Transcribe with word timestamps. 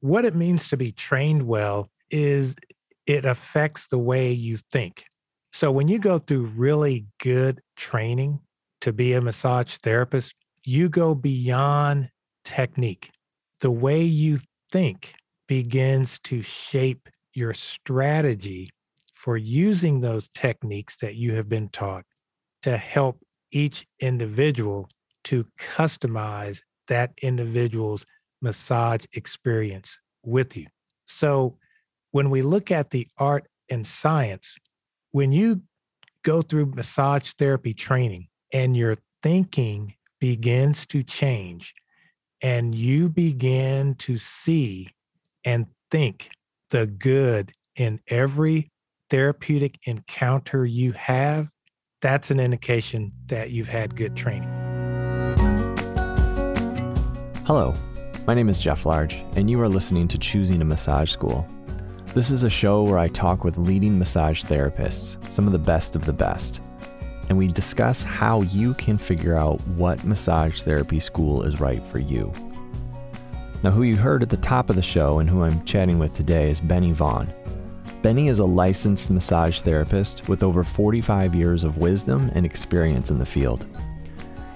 what 0.00 0.24
it 0.24 0.34
means 0.34 0.68
to 0.68 0.76
be 0.76 0.92
trained 0.92 1.46
well 1.46 1.90
is 2.10 2.56
it 3.06 3.24
affects 3.24 3.86
the 3.86 3.98
way 3.98 4.32
you 4.32 4.56
think. 4.56 5.04
So 5.52 5.70
when 5.70 5.88
you 5.88 5.98
go 5.98 6.18
through 6.18 6.52
really 6.56 7.06
good 7.18 7.60
training 7.76 8.40
to 8.82 8.92
be 8.92 9.14
a 9.14 9.20
massage 9.20 9.76
therapist, 9.76 10.34
you 10.64 10.88
go 10.88 11.14
beyond 11.14 12.10
technique. 12.44 13.10
The 13.60 13.70
way 13.70 14.02
you 14.02 14.38
think 14.70 15.14
begins 15.48 16.18
to 16.20 16.42
shape 16.42 17.08
your 17.32 17.54
strategy 17.54 18.70
for 19.14 19.36
using 19.36 20.00
those 20.00 20.28
techniques 20.28 20.96
that 20.96 21.16
you 21.16 21.34
have 21.34 21.48
been 21.48 21.68
taught 21.68 22.04
to 22.62 22.76
help 22.76 23.20
each 23.50 23.86
individual 24.00 24.88
to 25.24 25.46
customize 25.58 26.60
that 26.88 27.12
individual's 27.22 28.04
massage 28.40 29.04
experience 29.12 29.98
with 30.22 30.56
you. 30.56 30.66
So 31.06 31.58
when 32.10 32.30
we 32.30 32.42
look 32.42 32.70
at 32.70 32.90
the 32.90 33.08
art 33.18 33.46
and 33.70 33.86
science, 33.86 34.56
when 35.12 35.32
you 35.32 35.62
go 36.22 36.42
through 36.42 36.72
massage 36.74 37.32
therapy 37.32 37.74
training 37.74 38.28
and 38.52 38.76
your 38.76 38.96
thinking 39.22 39.94
begins 40.20 40.86
to 40.86 41.02
change 41.02 41.74
and 42.42 42.74
you 42.74 43.08
begin 43.08 43.94
to 43.94 44.18
see 44.18 44.88
and 45.44 45.66
think 45.90 46.28
the 46.70 46.86
good 46.86 47.52
in 47.76 48.00
every 48.08 48.70
therapeutic 49.10 49.78
encounter 49.84 50.66
you 50.66 50.92
have, 50.92 51.48
that's 52.02 52.30
an 52.30 52.40
indication 52.40 53.12
that 53.26 53.50
you've 53.50 53.68
had 53.68 53.94
good 53.94 54.16
training. 54.16 54.50
Hello, 57.46 57.74
my 58.26 58.34
name 58.34 58.48
is 58.48 58.58
Jeff 58.58 58.84
Large, 58.84 59.22
and 59.36 59.48
you 59.48 59.60
are 59.60 59.68
listening 59.68 60.08
to 60.08 60.18
Choosing 60.18 60.60
a 60.60 60.64
Massage 60.64 61.12
School. 61.12 61.46
This 62.12 62.32
is 62.32 62.42
a 62.42 62.50
show 62.50 62.82
where 62.82 62.98
I 62.98 63.06
talk 63.06 63.44
with 63.44 63.56
leading 63.56 63.96
massage 63.96 64.42
therapists, 64.42 65.16
some 65.32 65.46
of 65.46 65.52
the 65.52 65.60
best 65.60 65.94
of 65.94 66.04
the 66.04 66.12
best, 66.12 66.60
and 67.28 67.38
we 67.38 67.46
discuss 67.46 68.02
how 68.02 68.42
you 68.42 68.74
can 68.74 68.98
figure 68.98 69.36
out 69.36 69.64
what 69.68 70.02
massage 70.02 70.62
therapy 70.62 70.98
school 70.98 71.44
is 71.44 71.60
right 71.60 71.80
for 71.84 72.00
you. 72.00 72.32
Now, 73.62 73.70
who 73.70 73.84
you 73.84 73.94
heard 73.94 74.24
at 74.24 74.28
the 74.28 74.36
top 74.38 74.70
of 74.70 74.76
the 74.76 74.82
show 74.82 75.20
and 75.20 75.30
who 75.30 75.44
I'm 75.44 75.64
chatting 75.64 76.00
with 76.00 76.12
today 76.12 76.50
is 76.50 76.58
Benny 76.58 76.90
Vaughn. 76.90 77.32
Benny 78.02 78.26
is 78.26 78.40
a 78.40 78.44
licensed 78.44 79.08
massage 79.08 79.60
therapist 79.60 80.28
with 80.28 80.42
over 80.42 80.64
45 80.64 81.32
years 81.36 81.62
of 81.62 81.78
wisdom 81.78 82.28
and 82.34 82.44
experience 82.44 83.08
in 83.08 83.18
the 83.18 83.26
field. 83.26 83.66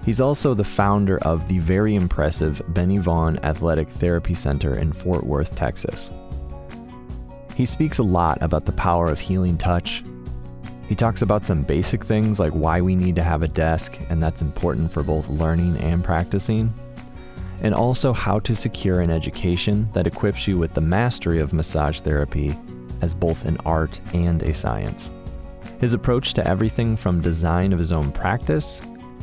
He's 0.04 0.20
also 0.20 0.54
the 0.54 0.64
founder 0.64 1.18
of 1.18 1.46
the 1.48 1.58
very 1.58 1.94
impressive 1.94 2.62
Benny 2.68 2.96
Vaughn 2.96 3.38
Athletic 3.42 3.88
Therapy 3.88 4.34
Center 4.34 4.76
in 4.76 4.92
Fort 4.92 5.24
Worth, 5.24 5.54
Texas. 5.54 6.10
He 7.54 7.66
speaks 7.66 7.98
a 7.98 8.02
lot 8.02 8.42
about 8.42 8.64
the 8.64 8.72
power 8.72 9.08
of 9.10 9.20
healing 9.20 9.58
touch. 9.58 10.02
He 10.88 10.94
talks 10.94 11.20
about 11.20 11.44
some 11.44 11.62
basic 11.62 12.04
things 12.04 12.40
like 12.40 12.52
why 12.52 12.80
we 12.80 12.96
need 12.96 13.14
to 13.16 13.22
have 13.22 13.42
a 13.42 13.48
desk, 13.48 13.98
and 14.08 14.22
that's 14.22 14.40
important 14.40 14.90
for 14.90 15.02
both 15.02 15.28
learning 15.28 15.76
and 15.76 16.02
practicing, 16.02 16.72
and 17.60 17.74
also 17.74 18.14
how 18.14 18.38
to 18.40 18.56
secure 18.56 19.00
an 19.00 19.10
education 19.10 19.88
that 19.92 20.06
equips 20.06 20.48
you 20.48 20.58
with 20.58 20.72
the 20.72 20.80
mastery 20.80 21.40
of 21.40 21.52
massage 21.52 22.00
therapy 22.00 22.58
as 23.02 23.14
both 23.14 23.44
an 23.44 23.58
art 23.66 24.00
and 24.14 24.42
a 24.42 24.54
science. 24.54 25.10
His 25.78 25.92
approach 25.92 26.32
to 26.34 26.46
everything 26.48 26.96
from 26.96 27.20
design 27.20 27.72
of 27.72 27.78
his 27.78 27.92
own 27.92 28.10
practice 28.12 28.80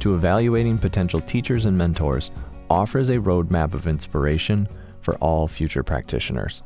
to 0.07 0.15
evaluating 0.15 0.77
potential 0.77 1.19
teachers 1.19 1.65
and 1.65 1.77
mentors 1.77 2.31
offers 2.69 3.09
a 3.09 3.17
roadmap 3.17 3.73
of 3.73 3.87
inspiration 3.87 4.65
for 5.01 5.15
all 5.15 5.49
future 5.49 5.83
practitioners. 5.83 6.63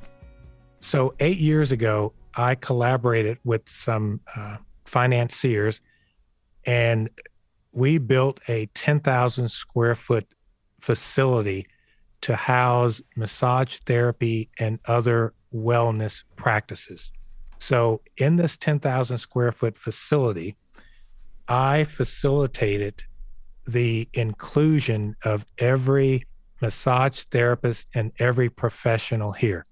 So, 0.79 1.15
eight 1.19 1.39
years 1.39 1.71
ago, 1.71 2.13
I 2.35 2.53
collaborated 2.53 3.39
with 3.43 3.67
some 3.67 4.21
uh, 4.35 4.57
financiers 4.85 5.81
and 6.67 7.09
we 7.71 7.97
built 7.97 8.39
a 8.47 8.67
10,000 8.75 9.49
square 9.49 9.95
foot 9.95 10.27
facility 10.79 11.65
to 12.21 12.35
house 12.35 13.01
massage 13.15 13.77
therapy 13.79 14.49
and 14.59 14.77
other 14.85 15.33
wellness 15.51 16.23
practices. 16.35 17.11
So, 17.57 18.01
in 18.17 18.35
this 18.35 18.55
10,000 18.55 19.17
square 19.17 19.51
foot 19.51 19.79
facility, 19.79 20.57
I 21.47 21.85
facilitated 21.85 23.03
the 23.67 24.07
inclusion 24.13 25.15
of 25.23 25.45
every 25.57 26.25
massage 26.61 27.23
therapist 27.23 27.87
and 27.95 28.11
every 28.19 28.49
professional 28.49 29.31
here. 29.31 29.65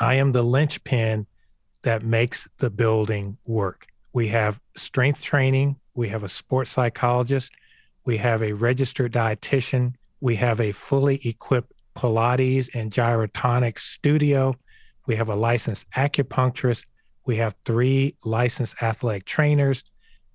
I 0.00 0.14
am 0.14 0.32
the 0.32 0.42
linchpin 0.42 1.26
that 1.82 2.04
makes 2.04 2.48
the 2.58 2.70
building 2.70 3.38
work. 3.46 3.86
We 4.12 4.28
have 4.28 4.60
strength 4.76 5.22
training, 5.22 5.76
we 5.94 6.08
have 6.08 6.22
a 6.22 6.28
sports 6.28 6.70
psychologist, 6.70 7.52
we 8.04 8.16
have 8.18 8.42
a 8.42 8.52
registered 8.52 9.12
dietitian, 9.12 9.94
we 10.20 10.36
have 10.36 10.60
a 10.60 10.72
fully 10.72 11.20
equipped 11.24 11.72
Pilates 11.94 12.70
and 12.74 12.90
gyrotonics 12.90 13.80
studio, 13.80 14.54
we 15.06 15.16
have 15.16 15.28
a 15.28 15.34
licensed 15.34 15.90
acupuncturist, 15.90 16.86
we 17.26 17.36
have 17.36 17.54
three 17.64 18.16
licensed 18.24 18.82
athletic 18.82 19.24
trainers, 19.24 19.84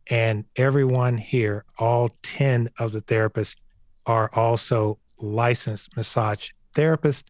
and 0.09 0.45
everyone 0.55 1.17
here, 1.17 1.65
all 1.77 2.15
10 2.23 2.69
of 2.79 2.91
the 2.91 3.01
therapists, 3.01 3.55
are 4.05 4.29
also 4.33 4.99
licensed 5.19 5.95
massage 5.97 6.49
therapists. 6.73 7.25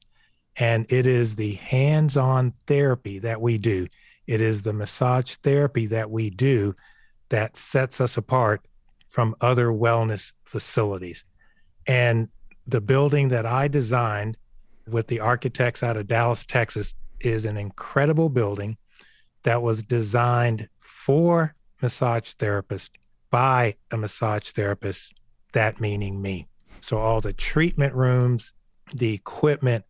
And 0.58 0.86
it 0.90 1.06
is 1.06 1.36
the 1.36 1.54
hands 1.54 2.18
on 2.18 2.54
therapy 2.66 3.20
that 3.20 3.42
we 3.42 3.58
do. 3.58 3.88
It 4.26 4.42
is 4.42 4.62
the 4.62 4.74
massage 4.74 5.36
therapy 5.36 5.88
that 5.88 6.12
we 6.12 6.30
do 6.30 6.76
that 7.30 7.58
sets 7.58 8.02
us 8.02 8.18
apart 8.18 8.62
from 9.10 9.36
other 9.42 9.68
wellness 9.68 10.34
facilities. 10.46 11.24
And 11.88 12.30
the 12.66 12.82
building 12.82 13.30
that 13.30 13.46
I 13.46 13.68
designed 13.68 14.38
with 14.88 15.08
the 15.08 15.20
architects 15.20 15.84
out 15.84 15.98
of 15.98 16.08
Dallas, 16.08 16.46
Texas, 16.46 16.94
is 17.20 17.46
an 17.46 17.58
incredible 17.58 18.30
building 18.30 18.78
that 19.44 19.62
was 19.62 19.84
designed 19.84 20.68
for 20.80 21.56
massage 21.82 22.34
therapist 22.34 22.98
by 23.30 23.76
a 23.92 23.98
massage 23.98 24.52
therapist, 24.52 25.14
that 25.54 25.80
meaning 25.80 26.22
me. 26.22 26.48
So 26.82 26.98
all 26.98 27.22
the 27.22 27.34
treatment 27.34 27.94
rooms, 27.94 28.54
the 28.94 29.14
equipment, 29.14 29.86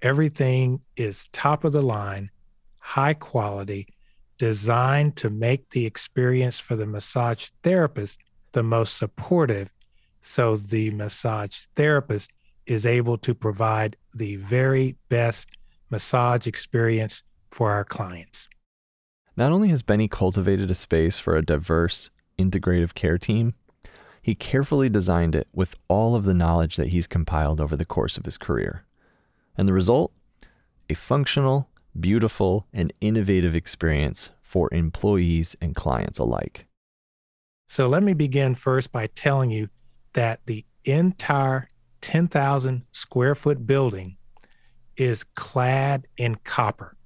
everything 0.00 0.80
is 0.96 1.28
top 1.32 1.64
of 1.64 1.72
the 1.72 1.82
line, 1.82 2.30
high 2.78 3.14
quality, 3.14 3.88
designed 4.38 5.16
to 5.16 5.30
make 5.30 5.70
the 5.70 5.86
experience 5.86 6.58
for 6.58 6.76
the 6.76 6.86
massage 6.86 7.48
therapist 7.62 8.18
the 8.52 8.62
most 8.62 8.96
supportive. 8.96 9.72
So 10.20 10.56
the 10.56 10.90
massage 10.90 11.66
therapist 11.74 12.32
is 12.66 12.86
able 12.86 13.18
to 13.18 13.34
provide 13.34 13.96
the 14.14 14.36
very 14.36 14.96
best 15.08 15.48
massage 15.90 16.46
experience 16.46 17.22
for 17.50 17.70
our 17.70 17.84
clients. 17.84 18.48
Not 19.36 19.52
only 19.52 19.68
has 19.68 19.82
Benny 19.82 20.08
cultivated 20.08 20.70
a 20.70 20.74
space 20.74 21.18
for 21.18 21.36
a 21.36 21.44
diverse, 21.44 22.10
integrative 22.38 22.94
care 22.94 23.18
team, 23.18 23.54
he 24.20 24.34
carefully 24.34 24.88
designed 24.88 25.34
it 25.34 25.48
with 25.52 25.74
all 25.88 26.14
of 26.14 26.24
the 26.24 26.34
knowledge 26.34 26.76
that 26.76 26.88
he's 26.88 27.06
compiled 27.06 27.60
over 27.60 27.76
the 27.76 27.84
course 27.84 28.16
of 28.16 28.24
his 28.24 28.38
career. 28.38 28.84
And 29.56 29.66
the 29.66 29.72
result? 29.72 30.12
A 30.88 30.94
functional, 30.94 31.68
beautiful, 31.98 32.66
and 32.72 32.92
innovative 33.00 33.54
experience 33.54 34.30
for 34.42 34.72
employees 34.72 35.56
and 35.60 35.74
clients 35.74 36.18
alike. 36.18 36.66
So 37.68 37.88
let 37.88 38.02
me 38.02 38.12
begin 38.12 38.54
first 38.54 38.92
by 38.92 39.06
telling 39.06 39.50
you 39.50 39.70
that 40.12 40.40
the 40.44 40.66
entire 40.84 41.68
10,000 42.02 42.84
square 42.92 43.34
foot 43.34 43.66
building 43.66 44.18
is 44.96 45.24
clad 45.24 46.06
in 46.18 46.34
copper. 46.44 46.96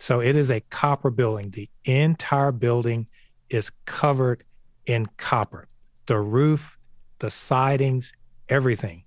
So 0.00 0.20
it 0.20 0.36
is 0.36 0.50
a 0.50 0.60
copper 0.60 1.10
building. 1.10 1.50
The 1.50 1.68
entire 1.84 2.52
building 2.52 3.06
is 3.50 3.70
covered 3.84 4.44
in 4.86 5.06
copper. 5.16 5.68
The 6.06 6.18
roof, 6.18 6.78
the 7.18 7.30
sidings, 7.30 8.12
everything. 8.48 9.04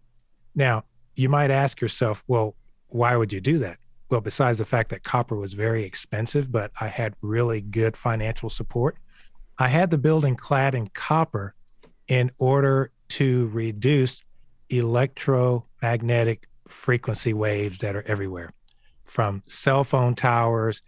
Now, 0.54 0.84
you 1.16 1.30
might 1.30 1.52
ask 1.52 1.82
yourself, 1.82 2.24
well, 2.28 2.56
why 2.88 3.16
would 3.16 3.32
you 3.32 3.42
do 3.42 3.58
that? 3.60 3.78
Well, 4.10 4.22
besides 4.22 4.58
the 4.58 4.66
fact 4.66 4.90
that 4.90 5.04
copper 5.04 5.36
was 5.36 5.54
very 5.54 5.86
expensive, 5.86 6.52
but 6.52 6.72
I 6.80 6.88
had 6.88 7.16
really 7.22 7.62
good 7.62 7.96
financial 7.96 8.50
support, 8.50 8.98
I 9.58 9.70
had 9.70 9.92
the 9.92 9.98
building 9.98 10.36
clad 10.36 10.76
in 10.76 10.88
copper 10.88 11.56
in 12.08 12.32
order 12.38 12.92
to 13.10 13.48
reduce 13.50 14.22
electromagnetic 14.70 16.48
frequency 16.68 17.34
waves 17.34 17.80
that 17.80 17.96
are 17.96 18.04
everywhere 18.04 18.54
from 19.12 19.44
cell 19.46 19.84
phone 19.84 20.16
towers 20.16 20.82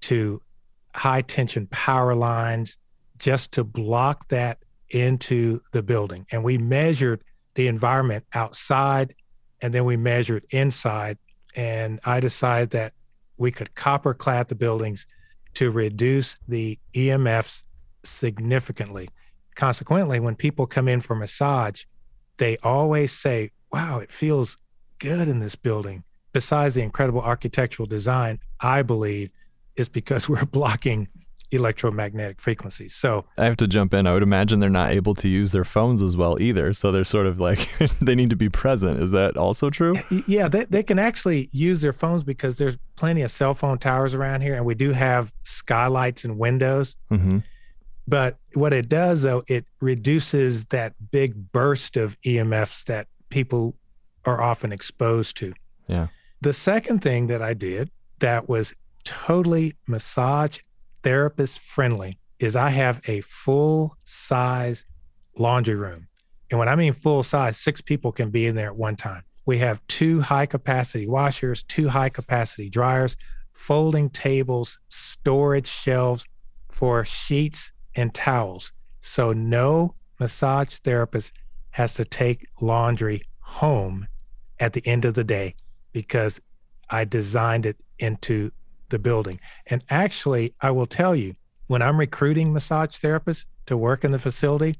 to 0.00 0.40
high 0.94 1.20
tension 1.20 1.66
power 1.66 2.14
lines 2.14 2.78
just 3.18 3.52
to 3.52 3.62
block 3.62 4.26
that 4.28 4.56
into 4.88 5.60
the 5.72 5.82
building. 5.82 6.24
And 6.32 6.42
we 6.42 6.56
measured 6.56 7.22
the 7.52 7.66
environment 7.66 8.24
outside 8.32 9.14
and 9.60 9.74
then 9.74 9.84
we 9.84 9.98
measured 9.98 10.46
inside 10.48 11.18
and 11.54 12.00
I 12.06 12.20
decided 12.20 12.70
that 12.70 12.94
we 13.36 13.50
could 13.50 13.74
copper 13.74 14.14
clad 14.14 14.48
the 14.48 14.54
buildings 14.54 15.06
to 15.54 15.70
reduce 15.70 16.38
the 16.48 16.78
EMFs 16.94 17.64
significantly. 18.02 19.10
Consequently, 19.56 20.20
when 20.20 20.36
people 20.36 20.64
come 20.64 20.88
in 20.88 21.02
for 21.02 21.14
massage, 21.14 21.84
they 22.38 22.56
always 22.62 23.12
say, 23.12 23.50
Wow, 23.70 23.98
it 23.98 24.10
feels 24.10 24.56
good 24.98 25.28
in 25.28 25.40
this 25.40 25.54
building. 25.54 26.04
Besides 26.32 26.74
the 26.74 26.82
incredible 26.82 27.20
architectural 27.20 27.86
design, 27.86 28.40
I 28.60 28.82
believe 28.82 29.32
is 29.76 29.88
because 29.88 30.28
we're 30.28 30.44
blocking 30.44 31.08
electromagnetic 31.50 32.40
frequencies. 32.40 32.94
So 32.94 33.24
I 33.38 33.46
have 33.46 33.56
to 33.58 33.66
jump 33.66 33.94
in. 33.94 34.06
I 34.06 34.12
would 34.12 34.22
imagine 34.22 34.60
they're 34.60 34.68
not 34.68 34.90
able 34.90 35.14
to 35.14 35.28
use 35.28 35.52
their 35.52 35.64
phones 35.64 36.02
as 36.02 36.16
well 36.16 36.40
either. 36.40 36.72
So 36.72 36.92
they're 36.92 37.04
sort 37.04 37.26
of 37.26 37.40
like 37.40 37.68
they 38.00 38.14
need 38.14 38.30
to 38.30 38.36
be 38.36 38.48
present. 38.48 39.02
Is 39.02 39.12
that 39.12 39.36
also 39.36 39.70
true? 39.70 39.94
Yeah, 40.26 40.48
they, 40.48 40.64
they 40.66 40.82
can 40.82 40.98
actually 40.98 41.48
use 41.52 41.80
their 41.80 41.92
phones 41.92 42.24
because 42.24 42.58
there's 42.58 42.76
plenty 42.96 43.22
of 43.22 43.30
cell 43.30 43.54
phone 43.54 43.78
towers 43.78 44.14
around 44.14 44.42
here, 44.42 44.54
and 44.54 44.64
we 44.64 44.74
do 44.74 44.92
have 44.92 45.32
skylights 45.44 46.24
and 46.24 46.38
windows. 46.38 46.96
Mm-hmm. 47.10 47.38
But 48.06 48.38
what 48.54 48.72
it 48.72 48.88
does, 48.88 49.22
though, 49.22 49.42
it 49.48 49.66
reduces 49.80 50.66
that 50.66 50.94
big 51.10 51.52
burst 51.52 51.96
of 51.96 52.18
EMFs 52.22 52.84
that 52.84 53.06
people 53.28 53.76
are 54.24 54.40
often 54.40 54.72
exposed 54.72 55.36
to. 55.38 55.52
Yeah. 55.88 56.08
The 56.40 56.52
second 56.52 57.02
thing 57.02 57.26
that 57.26 57.42
I 57.42 57.52
did 57.52 57.90
that 58.20 58.48
was 58.48 58.72
totally 59.02 59.74
massage 59.88 60.60
therapist 61.02 61.58
friendly 61.58 62.18
is 62.38 62.54
I 62.54 62.70
have 62.70 63.00
a 63.08 63.22
full 63.22 63.96
size 64.04 64.84
laundry 65.36 65.74
room. 65.74 66.06
And 66.50 66.60
when 66.60 66.68
I 66.68 66.76
mean 66.76 66.92
full 66.92 67.24
size, 67.24 67.56
six 67.56 67.80
people 67.80 68.12
can 68.12 68.30
be 68.30 68.46
in 68.46 68.54
there 68.54 68.68
at 68.68 68.76
one 68.76 68.94
time. 68.94 69.22
We 69.46 69.58
have 69.58 69.84
two 69.88 70.20
high 70.20 70.46
capacity 70.46 71.08
washers, 71.08 71.64
two 71.64 71.88
high 71.88 72.08
capacity 72.08 72.70
dryers, 72.70 73.16
folding 73.52 74.08
tables, 74.08 74.78
storage 74.88 75.66
shelves 75.66 76.24
for 76.70 77.04
sheets 77.04 77.72
and 77.96 78.14
towels. 78.14 78.70
So 79.00 79.32
no 79.32 79.96
massage 80.20 80.76
therapist 80.78 81.32
has 81.70 81.94
to 81.94 82.04
take 82.04 82.46
laundry 82.60 83.22
home 83.40 84.06
at 84.60 84.72
the 84.72 84.86
end 84.86 85.04
of 85.04 85.14
the 85.14 85.24
day 85.24 85.56
because 85.98 86.40
I 86.88 87.04
designed 87.04 87.66
it 87.66 87.76
into 87.98 88.52
the 88.88 89.00
building. 89.00 89.40
And 89.66 89.82
actually, 89.90 90.54
I 90.60 90.70
will 90.70 90.86
tell 90.86 91.12
you, 91.12 91.34
when 91.66 91.82
I'm 91.82 91.98
recruiting 91.98 92.52
massage 92.52 92.90
therapists 92.90 93.46
to 93.66 93.76
work 93.76 94.04
in 94.04 94.12
the 94.12 94.18
facility 94.20 94.78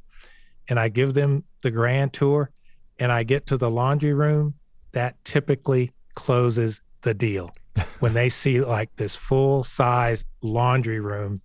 and 0.69 0.79
I 0.79 0.91
give 0.91 1.15
them 1.15 1.43
the 1.63 1.73
grand 1.73 2.13
tour 2.13 2.53
and 3.01 3.11
I 3.11 3.25
get 3.25 3.47
to 3.47 3.57
the 3.57 3.69
laundry 3.69 4.15
room, 4.15 4.55
that 4.93 5.17
typically 5.25 5.91
closes 6.15 6.83
the 7.03 7.15
deal. 7.15 7.53
when 7.99 8.15
they 8.15 8.29
see 8.29 8.61
like 8.61 8.95
this 8.95 9.17
full 9.17 9.65
size 9.65 10.25
laundry 10.41 11.01
room 11.01 11.41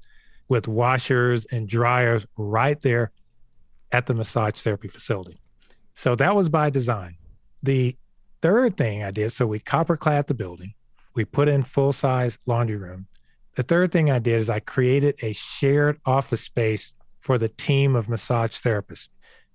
with 0.49 0.67
washers 0.67 1.45
and 1.45 1.67
dryers 1.67 2.27
right 2.37 2.79
there 2.83 3.11
at 3.91 4.05
the 4.05 4.13
massage 4.13 4.61
therapy 4.61 4.87
facility. 4.87 5.39
So 5.95 6.15
that 6.15 6.35
was 6.35 6.47
by 6.49 6.69
design. 6.69 7.15
The 7.63 7.97
third 8.43 8.75
thing 8.75 9.01
I 9.01 9.11
did, 9.11 9.31
so 9.31 9.47
we 9.47 9.59
copper 9.59 9.95
clad 9.95 10.27
the 10.27 10.33
building. 10.33 10.73
We 11.15 11.23
put 11.23 11.47
in 11.47 11.63
full 11.63 11.93
size 11.93 12.37
laundry 12.45 12.75
room. 12.75 13.07
The 13.55 13.63
third 13.63 13.93
thing 13.93 14.11
I 14.11 14.19
did 14.19 14.33
is 14.33 14.49
I 14.49 14.59
created 14.59 15.15
a 15.21 15.31
shared 15.31 16.01
office 16.05 16.41
space 16.41 16.91
for 17.21 17.37
the 17.37 17.47
team 17.47 17.95
of 17.95 18.09
massage 18.09 18.59
therapists. 18.59 19.07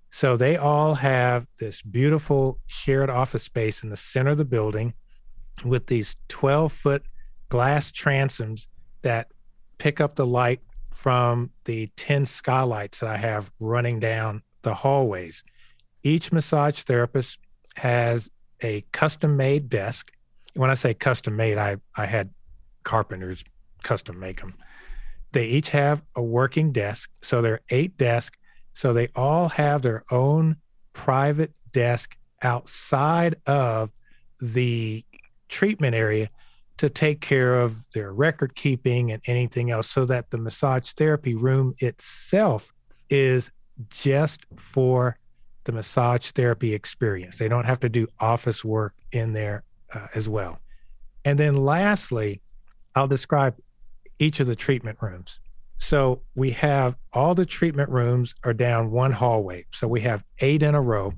So 0.09 0.35
they 0.35 0.57
all 0.57 0.95
have 0.95 1.45
this 1.59 1.83
beautiful 1.83 2.57
shared 2.65 3.11
office 3.11 3.43
space 3.43 3.83
in 3.83 3.91
the 3.91 3.95
center 3.95 4.31
of 4.31 4.39
the 4.39 4.45
building 4.45 4.95
with 5.63 5.85
these 5.85 6.15
12 6.29 6.73
foot 6.73 7.03
glass 7.49 7.91
transoms 7.91 8.65
that 9.03 9.27
pick 9.77 10.01
up 10.01 10.15
the 10.15 10.25
light 10.25 10.61
from 10.89 11.51
the 11.65 11.91
10 11.95 12.25
skylights 12.25 13.01
that 13.01 13.09
I 13.09 13.17
have 13.17 13.51
running 13.59 13.99
down 13.99 14.41
the 14.63 14.73
hallways. 14.73 15.43
Each 16.01 16.31
massage 16.31 16.81
therapist 16.81 17.37
has 17.75 18.31
a 18.61 18.81
custom 18.91 19.37
made 19.37 19.69
desk 19.69 20.11
when 20.55 20.69
I 20.69 20.73
say 20.73 20.93
custom 20.93 21.35
made, 21.35 21.57
I, 21.57 21.77
I 21.95 22.05
had 22.05 22.31
carpenters 22.83 23.43
custom 23.83 24.19
make 24.19 24.41
them. 24.41 24.55
They 25.31 25.45
each 25.45 25.69
have 25.69 26.01
a 26.15 26.21
working 26.21 26.71
desk. 26.71 27.09
So 27.21 27.41
there 27.41 27.53
are 27.53 27.61
eight 27.69 27.97
desks. 27.97 28.37
So 28.73 28.93
they 28.93 29.09
all 29.15 29.49
have 29.49 29.81
their 29.81 30.03
own 30.11 30.57
private 30.93 31.53
desk 31.71 32.17
outside 32.41 33.35
of 33.45 33.91
the 34.39 35.05
treatment 35.49 35.95
area 35.95 36.29
to 36.77 36.89
take 36.89 37.19
care 37.19 37.61
of 37.61 37.85
their 37.93 38.13
record 38.13 38.55
keeping 38.55 39.11
and 39.11 39.21
anything 39.27 39.69
else 39.69 39.89
so 39.89 40.05
that 40.05 40.29
the 40.29 40.37
massage 40.37 40.91
therapy 40.91 41.35
room 41.35 41.75
itself 41.79 42.71
is 43.09 43.51
just 43.89 44.45
for 44.55 45.17
the 45.69 45.75
massage 45.75 46.31
therapy 46.31 46.73
experience. 46.73 47.37
They 47.37 47.47
don't 47.47 47.65
have 47.65 47.79
to 47.81 47.89
do 47.89 48.07
office 48.19 48.65
work 48.65 48.95
in 49.11 49.33
there 49.33 49.63
uh, 49.93 50.07
as 50.15 50.27
well. 50.27 50.59
And 51.23 51.37
then 51.37 51.57
lastly, 51.57 52.41
I'll 52.95 53.07
describe 53.07 53.55
each 54.17 54.39
of 54.39 54.47
the 54.47 54.55
treatment 54.55 54.97
rooms. 54.99 55.39
So 55.77 56.23
we 56.33 56.49
have 56.51 56.95
all 57.13 57.35
the 57.35 57.45
treatment 57.45 57.91
rooms 57.91 58.33
are 58.43 58.53
down 58.53 58.89
one 58.89 59.11
hallway. 59.11 59.67
So 59.69 59.87
we 59.87 60.01
have 60.01 60.25
eight 60.39 60.63
in 60.63 60.73
a 60.73 60.81
row 60.81 61.13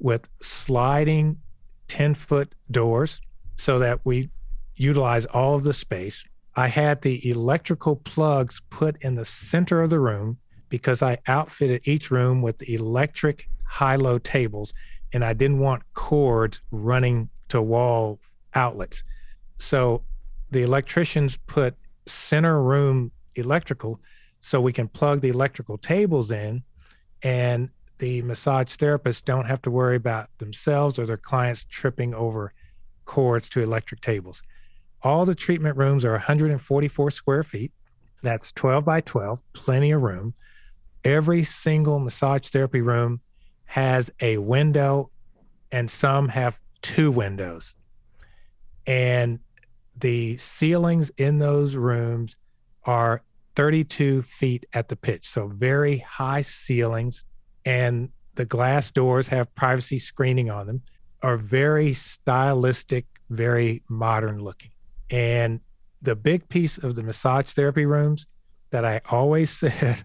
with 0.00 0.28
sliding 0.42 1.38
10 1.86 2.14
foot 2.14 2.52
doors 2.72 3.20
so 3.54 3.78
that 3.78 4.00
we 4.02 4.28
utilize 4.74 5.24
all 5.26 5.54
of 5.54 5.62
the 5.62 5.72
space. 5.72 6.24
I 6.56 6.66
had 6.66 7.02
the 7.02 7.30
electrical 7.30 7.94
plugs 7.94 8.60
put 8.70 9.00
in 9.02 9.14
the 9.14 9.24
center 9.24 9.82
of 9.82 9.90
the 9.90 10.00
room 10.00 10.38
because 10.68 11.00
I 11.00 11.18
outfitted 11.28 11.86
each 11.86 12.10
room 12.10 12.42
with 12.42 12.58
the 12.58 12.74
electric 12.74 13.48
high 13.68 13.96
low 13.96 14.18
tables 14.18 14.74
and 15.12 15.24
I 15.24 15.32
didn't 15.32 15.58
want 15.58 15.82
cords 15.94 16.60
running 16.70 17.28
to 17.48 17.62
wall 17.62 18.20
outlets. 18.54 19.04
So 19.58 20.02
the 20.50 20.62
electricians 20.62 21.36
put 21.46 21.76
center 22.06 22.62
room 22.62 23.12
electrical 23.34 24.00
so 24.40 24.60
we 24.60 24.72
can 24.72 24.88
plug 24.88 25.20
the 25.20 25.28
electrical 25.28 25.78
tables 25.78 26.30
in 26.30 26.62
and 27.22 27.70
the 27.98 28.22
massage 28.22 28.76
therapists 28.76 29.24
don't 29.24 29.46
have 29.46 29.60
to 29.62 29.70
worry 29.70 29.96
about 29.96 30.28
themselves 30.38 30.98
or 30.98 31.06
their 31.06 31.16
clients 31.16 31.64
tripping 31.64 32.14
over 32.14 32.52
cords 33.04 33.48
to 33.48 33.60
electric 33.60 34.00
tables. 34.00 34.42
All 35.02 35.24
the 35.24 35.34
treatment 35.34 35.76
rooms 35.76 36.04
are 36.04 36.12
144 36.12 37.10
square 37.10 37.42
feet. 37.42 37.72
That's 38.22 38.52
12 38.52 38.84
by 38.84 39.00
12, 39.00 39.42
plenty 39.52 39.90
of 39.92 40.02
room. 40.02 40.34
Every 41.04 41.42
single 41.42 41.98
massage 41.98 42.48
therapy 42.48 42.80
room 42.80 43.20
has 43.68 44.10
a 44.20 44.38
window, 44.38 45.10
and 45.70 45.90
some 45.90 46.28
have 46.28 46.58
two 46.80 47.10
windows. 47.10 47.74
And 48.86 49.40
the 49.94 50.38
ceilings 50.38 51.10
in 51.18 51.38
those 51.38 51.76
rooms 51.76 52.36
are 52.84 53.22
32 53.56 54.22
feet 54.22 54.64
at 54.72 54.88
the 54.88 54.96
pitch. 54.96 55.28
So 55.28 55.48
very 55.48 55.98
high 55.98 56.40
ceilings. 56.40 57.24
And 57.66 58.08
the 58.36 58.46
glass 58.46 58.90
doors 58.90 59.28
have 59.28 59.54
privacy 59.54 59.98
screening 59.98 60.48
on 60.48 60.66
them, 60.66 60.82
are 61.22 61.36
very 61.36 61.92
stylistic, 61.92 63.04
very 63.28 63.82
modern 63.90 64.38
looking. 64.42 64.70
And 65.10 65.60
the 66.00 66.16
big 66.16 66.48
piece 66.48 66.78
of 66.78 66.94
the 66.94 67.02
massage 67.02 67.52
therapy 67.52 67.84
rooms 67.84 68.26
that 68.70 68.86
I 68.86 69.02
always 69.10 69.50
said 69.58 70.04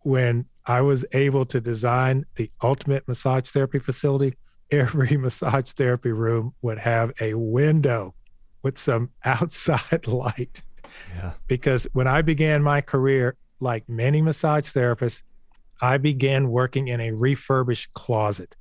when 0.00 0.46
I 0.66 0.80
was 0.80 1.04
able 1.12 1.44
to 1.46 1.60
design 1.60 2.24
the 2.36 2.50
ultimate 2.62 3.08
massage 3.08 3.50
therapy 3.50 3.78
facility 3.78 4.36
every 4.72 5.16
massage 5.18 5.72
therapy 5.72 6.12
room 6.12 6.54
would 6.62 6.78
have 6.78 7.12
a 7.20 7.34
window 7.34 8.14
with 8.62 8.78
some 8.78 9.10
outside 9.24 10.06
light. 10.06 10.62
Yeah. 11.14 11.32
Because 11.46 11.86
when 11.92 12.06
I 12.06 12.22
began 12.22 12.62
my 12.62 12.80
career, 12.80 13.36
like 13.60 13.88
many 13.88 14.22
massage 14.22 14.64
therapists, 14.64 15.22
I 15.80 15.98
began 15.98 16.48
working 16.48 16.88
in 16.88 17.00
a 17.00 17.12
refurbished 17.12 17.92
closet 17.92 18.56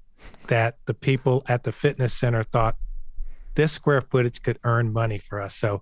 that 0.47 0.77
the 0.85 0.93
people 0.93 1.43
at 1.47 1.63
the 1.63 1.71
fitness 1.71 2.13
center 2.13 2.43
thought 2.43 2.75
this 3.55 3.71
square 3.71 4.01
footage 4.01 4.41
could 4.41 4.59
earn 4.63 4.93
money 4.93 5.17
for 5.17 5.41
us. 5.41 5.55
So 5.55 5.81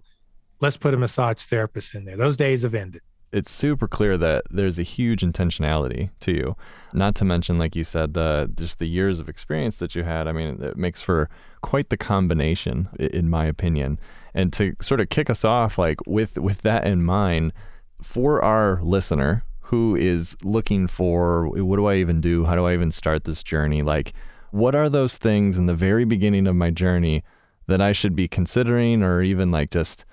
let's 0.59 0.77
put 0.77 0.93
a 0.93 0.97
massage 0.97 1.43
therapist 1.43 1.95
in 1.95 2.05
there. 2.05 2.17
Those 2.17 2.37
days 2.37 2.63
have 2.63 2.75
ended 2.75 3.01
it's 3.31 3.51
super 3.51 3.87
clear 3.87 4.17
that 4.17 4.45
there's 4.49 4.79
a 4.79 4.83
huge 4.83 5.21
intentionality 5.21 6.09
to 6.21 6.31
you. 6.31 6.55
Not 6.93 7.15
to 7.15 7.25
mention, 7.25 7.57
like 7.57 7.75
you 7.75 7.83
said, 7.83 8.13
the 8.13 8.51
just 8.55 8.79
the 8.79 8.87
years 8.87 9.19
of 9.19 9.29
experience 9.29 9.77
that 9.77 9.95
you 9.95 10.03
had. 10.03 10.27
I 10.27 10.31
mean, 10.31 10.61
it 10.61 10.77
makes 10.77 11.01
for 11.01 11.29
quite 11.61 11.89
the 11.89 11.97
combination, 11.97 12.89
in 12.99 13.29
my 13.29 13.45
opinion. 13.45 13.99
And 14.33 14.51
to 14.53 14.75
sort 14.81 14.99
of 14.99 15.09
kick 15.09 15.29
us 15.29 15.45
off, 15.45 15.77
like 15.77 15.99
with 16.07 16.37
with 16.37 16.61
that 16.61 16.87
in 16.87 17.03
mind, 17.03 17.53
for 18.01 18.43
our 18.43 18.79
listener 18.81 19.43
who 19.61 19.95
is 19.95 20.35
looking 20.43 20.87
for 20.87 21.47
what 21.49 21.75
do 21.75 21.85
I 21.85 21.95
even 21.95 22.21
do? 22.21 22.45
How 22.45 22.55
do 22.55 22.65
I 22.65 22.73
even 22.73 22.89
start 22.89 23.25
this 23.25 23.43
journey? 23.43 23.83
Like, 23.83 24.13
what 24.49 24.73
are 24.73 24.89
those 24.89 25.15
things 25.17 25.59
in 25.59 25.67
the 25.67 25.75
very 25.75 26.05
beginning 26.05 26.47
of 26.47 26.55
my 26.55 26.71
journey 26.71 27.23
that 27.67 27.79
I 27.79 27.91
should 27.91 28.15
be 28.15 28.27
considering, 28.27 29.03
or 29.03 29.21
even 29.21 29.51
like 29.51 29.69
just 29.69 30.05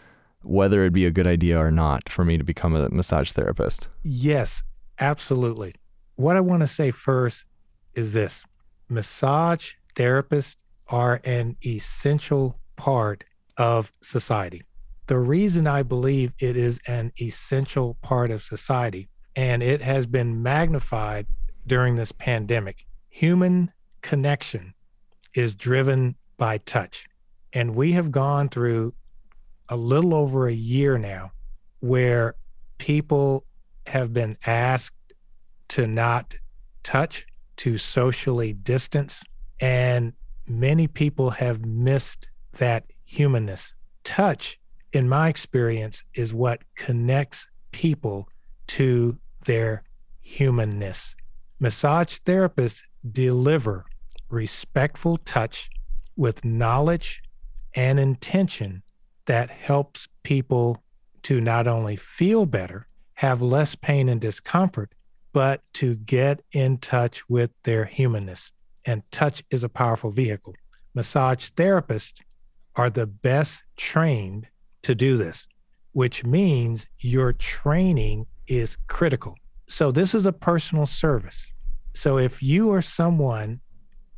whether 0.47 0.83
it'd 0.83 0.93
be 0.93 1.07
a 1.07 1.11
good 1.11 1.27
idea 1.27 1.59
or 1.59 1.71
not 1.71 2.09
for 2.09 2.25
me 2.25 2.39
to 2.39 2.45
become 2.45 2.75
a 2.75 2.89
massage 2.91 3.33
therapist? 3.33 3.89
Yes, 4.03 4.63
absolutely. 5.01 5.75
What 6.17 6.37
I 6.37 6.41
want 6.41 6.63
to 6.63 6.67
say 6.67 6.91
first 6.91 7.45
is 7.95 8.13
this 8.13 8.45
massage 8.89 9.73
therapists 9.95 10.57
are 10.89 11.21
an 11.25 11.57
essential 11.65 12.59
part 12.77 13.25
of 13.57 13.91
society. 14.01 14.63
The 15.07 15.19
reason 15.19 15.67
I 15.67 15.83
believe 15.83 16.33
it 16.39 16.57
is 16.57 16.81
an 16.87 17.13
essential 17.21 17.95
part 18.03 18.31
of 18.31 18.43
society, 18.43 19.09
and 19.35 19.63
it 19.63 19.83
has 19.83 20.07
been 20.07 20.43
magnified 20.43 21.27
during 21.67 21.97
this 21.97 22.13
pandemic, 22.13 22.87
human 23.09 23.73
connection 24.03 24.75
is 25.35 25.55
driven 25.55 26.17
by 26.37 26.59
touch. 26.59 27.07
And 27.53 27.75
we 27.75 27.93
have 27.93 28.11
gone 28.11 28.49
through 28.49 28.95
a 29.69 29.77
little 29.77 30.15
over 30.15 30.47
a 30.47 30.53
year 30.53 30.99
now 30.99 31.33
where 31.81 32.35
people 32.79 33.45
have 33.87 34.13
been 34.13 34.37
asked 34.47 34.95
to 35.69 35.87
not 35.87 36.35
touch, 36.83 37.27
to 37.57 37.79
socially 37.79 38.53
distance, 38.53 39.23
and 39.61 40.13
many 40.47 40.87
people 40.87 41.31
have 41.31 41.65
missed 41.65 42.29
that 42.59 42.85
humanness. 43.05 43.75
Touch, 44.05 44.59
in 44.93 45.09
my 45.09 45.29
experience, 45.29 46.05
is 46.15 46.33
what 46.33 46.63
connects 46.77 47.49
people 47.73 48.29
to 48.67 49.19
their 49.47 49.83
humanness. 50.21 51.15
Massage 51.59 52.19
therapists 52.19 52.83
deliver 53.11 53.85
respectful 54.29 55.17
touch 55.19 55.71
with 56.17 56.45
knowledge 56.45 57.23
and 57.75 58.01
intention 58.01 58.83
that 59.27 59.51
helps 59.51 60.09
people 60.23 60.83
to 61.23 61.41
not 61.41 61.67
only 61.67 61.97
feel 61.97 62.47
better, 62.47 62.87
have 63.15 63.43
less 63.43 63.75
pain 63.75 64.09
and 64.09 64.21
discomfort, 64.21 64.95
but 65.33 65.63
to 65.75 65.97
get 65.97 66.41
in 66.53 66.79
touch 66.79 67.29
with 67.29 67.51
their 67.65 67.85
humanness. 67.85 68.53
And 68.85 69.03
touch 69.11 69.43
is 69.51 69.65
a 69.65 69.69
powerful 69.69 70.11
vehicle. 70.11 70.55
Massage 70.95 71.51
therapists 71.51 72.21
are 72.77 72.91
the 72.91 73.07
best 73.07 73.65
trained 73.77 74.49
to 74.83 74.95
do 74.95 75.17
this, 75.17 75.47
which 75.93 76.25
means 76.25 76.87
your 77.01 77.33
training 77.33 78.27
is 78.47 78.77
critical. 78.87 79.37
So, 79.69 79.91
this 79.91 80.15
is 80.15 80.27
a 80.27 80.33
personal 80.33 80.87
service. 80.87 81.53
So, 81.95 82.19
if 82.19 82.43
you 82.43 82.71
are 82.73 82.83
someone 82.83 83.61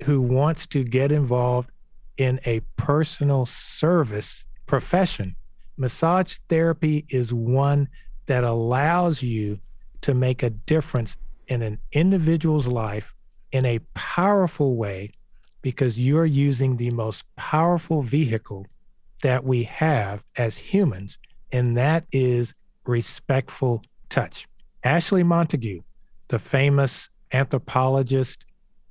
who 0.05 0.21
wants 0.21 0.67
to 0.69 0.85
get 0.85 1.11
involved 1.11 1.71
in 2.19 2.39
a 2.45 2.61
personal 2.77 3.47
service 3.47 4.45
profession, 4.69 5.35
massage 5.77 6.37
therapy 6.49 7.05
is 7.09 7.35
one 7.35 7.89
that 8.27 8.45
allows 8.45 9.23
you 9.23 9.59
to 10.03 10.15
make 10.15 10.43
a 10.45 10.51
difference 10.51 11.17
in 11.49 11.63
an 11.63 11.79
individual's 11.93 12.69
life 12.69 13.15
in 13.51 13.65
a 13.65 13.81
powerful 13.95 14.77
way 14.77 15.11
because 15.63 15.99
you're 15.99 16.27
using 16.27 16.77
the 16.77 16.91
most 16.91 17.25
powerful 17.35 18.03
vehicle 18.03 18.67
that 19.23 19.43
we 19.43 19.65
have 19.65 20.23
as 20.37 20.57
humans, 20.57 21.19
and 21.51 21.77
that 21.77 22.05
is 22.13 22.55
respectful 22.87 23.83
touch. 24.09 24.47
Ashley 24.85 25.25
Montagu, 25.25 25.83
the 26.29 26.39
famous 26.39 27.11
anthropologist, 27.33 28.45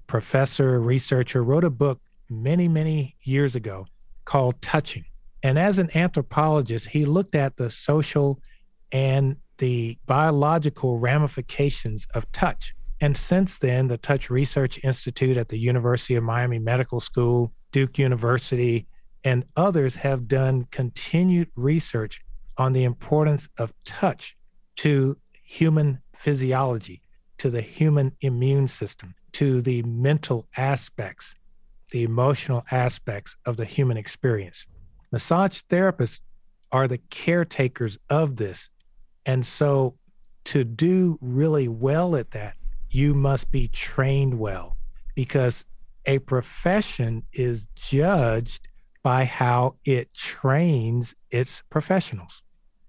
professor, 0.07 0.81
researcher, 0.81 1.43
wrote 1.43 1.63
a 1.63 1.69
book 1.69 2.01
many, 2.29 2.67
many 2.67 3.15
years 3.23 3.55
ago 3.55 3.85
called 4.25 4.61
Touching. 4.61 5.05
And 5.47 5.57
as 5.57 5.79
an 5.79 5.89
anthropologist, 5.95 6.89
he 6.89 7.05
looked 7.05 7.33
at 7.33 7.55
the 7.55 7.69
social 7.69 8.41
and 8.91 9.37
the 9.59 9.97
biological 10.05 10.99
ramifications 10.99 12.05
of 12.13 12.29
touch. 12.33 12.73
And 12.99 13.15
since 13.15 13.57
then, 13.57 13.87
the 13.87 13.97
Touch 13.97 14.29
Research 14.29 14.77
Institute 14.83 15.37
at 15.37 15.47
the 15.47 15.57
University 15.57 16.15
of 16.15 16.25
Miami 16.25 16.59
Medical 16.59 16.99
School, 16.99 17.53
Duke 17.71 17.97
University, 17.97 18.87
and 19.23 19.45
others 19.55 19.95
have 19.95 20.27
done 20.27 20.67
continued 20.69 21.47
research 21.55 22.19
on 22.57 22.73
the 22.73 22.83
importance 22.83 23.47
of 23.57 23.73
touch 23.85 24.35
to 24.75 25.15
human 25.31 25.99
physiology, 26.13 27.01
to 27.37 27.49
the 27.49 27.61
human 27.61 28.11
immune 28.19 28.67
system, 28.67 29.15
to 29.31 29.61
the 29.61 29.81
mental 29.83 30.45
aspects, 30.57 31.35
the 31.93 32.03
emotional 32.03 32.65
aspects 32.69 33.37
of 33.45 33.55
the 33.55 33.63
human 33.63 33.95
experience. 33.95 34.67
Massage 35.11 35.61
therapists 35.69 36.19
are 36.71 36.87
the 36.87 36.97
caretakers 37.09 37.97
of 38.09 38.35
this. 38.35 38.69
And 39.25 39.45
so, 39.45 39.95
to 40.45 40.63
do 40.63 41.17
really 41.21 41.67
well 41.67 42.15
at 42.15 42.31
that, 42.31 42.55
you 42.89 43.13
must 43.13 43.51
be 43.51 43.67
trained 43.67 44.39
well 44.39 44.77
because 45.15 45.65
a 46.05 46.19
profession 46.19 47.23
is 47.33 47.67
judged 47.75 48.67
by 49.03 49.25
how 49.25 49.75
it 49.83 50.13
trains 50.13 51.15
its 51.29 51.63
professionals. 51.69 52.43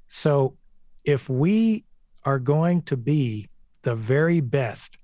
So, 0.09 0.57
if 1.05 1.29
we 1.29 1.85
are 2.25 2.39
going 2.39 2.83
to 2.83 2.97
be 2.97 3.49
the 3.83 3.95
very 3.95 4.41
best 4.41 4.99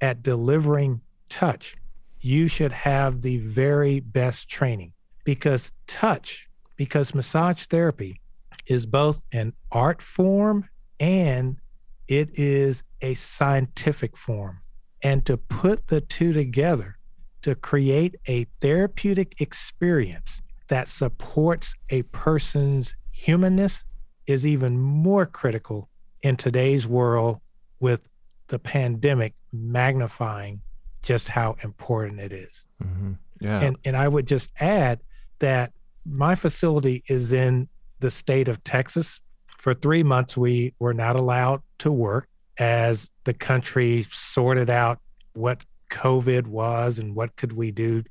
at 0.00 0.22
delivering 0.22 1.00
touch, 1.28 1.76
you 2.20 2.48
should 2.48 2.72
have 2.72 3.22
the 3.22 3.38
very 3.38 4.00
best 4.00 4.48
training 4.48 4.92
because 5.24 5.72
touch, 5.86 6.47
because 6.78 7.14
massage 7.14 7.66
therapy 7.66 8.22
is 8.66 8.86
both 8.86 9.24
an 9.32 9.52
art 9.70 10.00
form 10.00 10.66
and 10.98 11.58
it 12.06 12.30
is 12.38 12.82
a 13.02 13.12
scientific 13.12 14.16
form. 14.16 14.60
And 15.02 15.26
to 15.26 15.36
put 15.36 15.88
the 15.88 16.00
two 16.00 16.32
together 16.32 16.96
to 17.42 17.54
create 17.54 18.16
a 18.26 18.46
therapeutic 18.60 19.40
experience 19.40 20.40
that 20.68 20.88
supports 20.88 21.74
a 21.90 22.02
person's 22.04 22.94
humanness 23.12 23.84
is 24.26 24.46
even 24.46 24.78
more 24.78 25.26
critical 25.26 25.88
in 26.22 26.36
today's 26.36 26.86
world 26.86 27.40
with 27.80 28.08
the 28.48 28.58
pandemic 28.58 29.34
magnifying 29.52 30.60
just 31.02 31.28
how 31.28 31.56
important 31.62 32.20
it 32.20 32.32
is. 32.32 32.64
Mm-hmm. 32.82 33.12
Yeah. 33.40 33.60
And 33.60 33.76
and 33.84 33.96
I 33.96 34.08
would 34.08 34.26
just 34.26 34.50
add 34.60 35.00
that 35.38 35.72
my 36.04 36.34
facility 36.34 37.02
is 37.08 37.32
in 37.32 37.68
the 38.00 38.10
state 38.10 38.48
of 38.48 38.62
Texas. 38.64 39.20
For 39.58 39.74
three 39.74 40.02
months, 40.02 40.36
we 40.36 40.74
were 40.78 40.94
not 40.94 41.16
allowed 41.16 41.62
to 41.78 41.92
work 41.92 42.28
as 42.58 43.10
the 43.24 43.34
country 43.34 44.06
sorted 44.10 44.70
out 44.70 45.00
what 45.34 45.64
COVID 45.90 46.46
was 46.46 46.98
and 46.98 47.14
what 47.14 47.36
could 47.36 47.52
we 47.52 47.70
do 47.70 48.04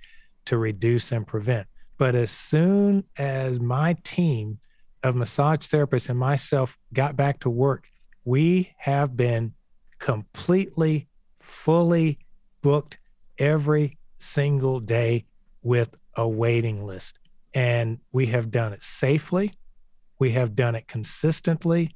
to 0.45 0.57
reduce 0.57 1.11
and 1.11 1.27
prevent. 1.27 1.67
But 1.97 2.15
as 2.15 2.31
soon 2.31 3.03
as 3.17 3.59
my 3.59 3.95
team 4.03 4.59
of 5.03 5.15
massage 5.15 5.67
therapists 5.67 6.09
and 6.09 6.19
myself 6.19 6.77
got 6.93 7.15
back 7.15 7.39
to 7.41 7.49
work, 7.49 7.87
we 8.23 8.73
have 8.77 9.15
been 9.15 9.53
completely, 9.99 11.07
fully 11.39 12.19
booked 12.61 12.97
every 13.37 13.97
single 14.19 14.79
day 14.79 15.25
with 15.61 15.95
a 16.15 16.27
waiting 16.27 16.85
list. 16.85 17.19
And 17.53 17.99
we 18.11 18.27
have 18.27 18.51
done 18.51 18.73
it 18.73 18.83
safely, 18.83 19.53
we 20.19 20.31
have 20.31 20.55
done 20.55 20.75
it 20.75 20.87
consistently, 20.87 21.95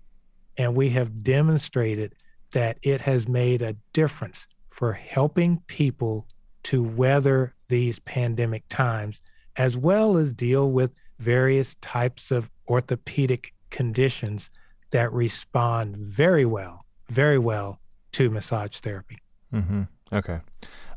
and 0.58 0.75
we 0.75 0.89
have 0.89 1.24
demonstrated 1.24 2.15
that 2.51 2.77
it 2.81 3.01
has 3.01 3.27
made 3.27 3.62
a 3.62 3.75
difference 3.93 4.48
for 4.70 4.93
helping 4.93 5.62
people 5.67 6.27
to 6.63 6.84
weather 6.84 7.53
these 7.67 8.00
pandemic 8.00 8.63
times, 8.70 9.24
as 9.55 9.75
well 9.75 10.17
as 10.17 10.34
deal 10.34 10.72
with 10.72 10.93
various 11.20 11.75
types 11.75 12.31
of 12.31 12.50
orthopedic 12.70 13.53
conditions 13.70 14.50
that 14.91 15.12
respond 15.13 15.96
very 15.98 16.46
well, 16.46 16.86
very 17.10 17.39
well 17.39 17.79
to 18.12 18.29
massage 18.29 18.77
therapy. 18.79 19.17
Mm-hmm. 19.53 19.84
Okay, 20.13 20.39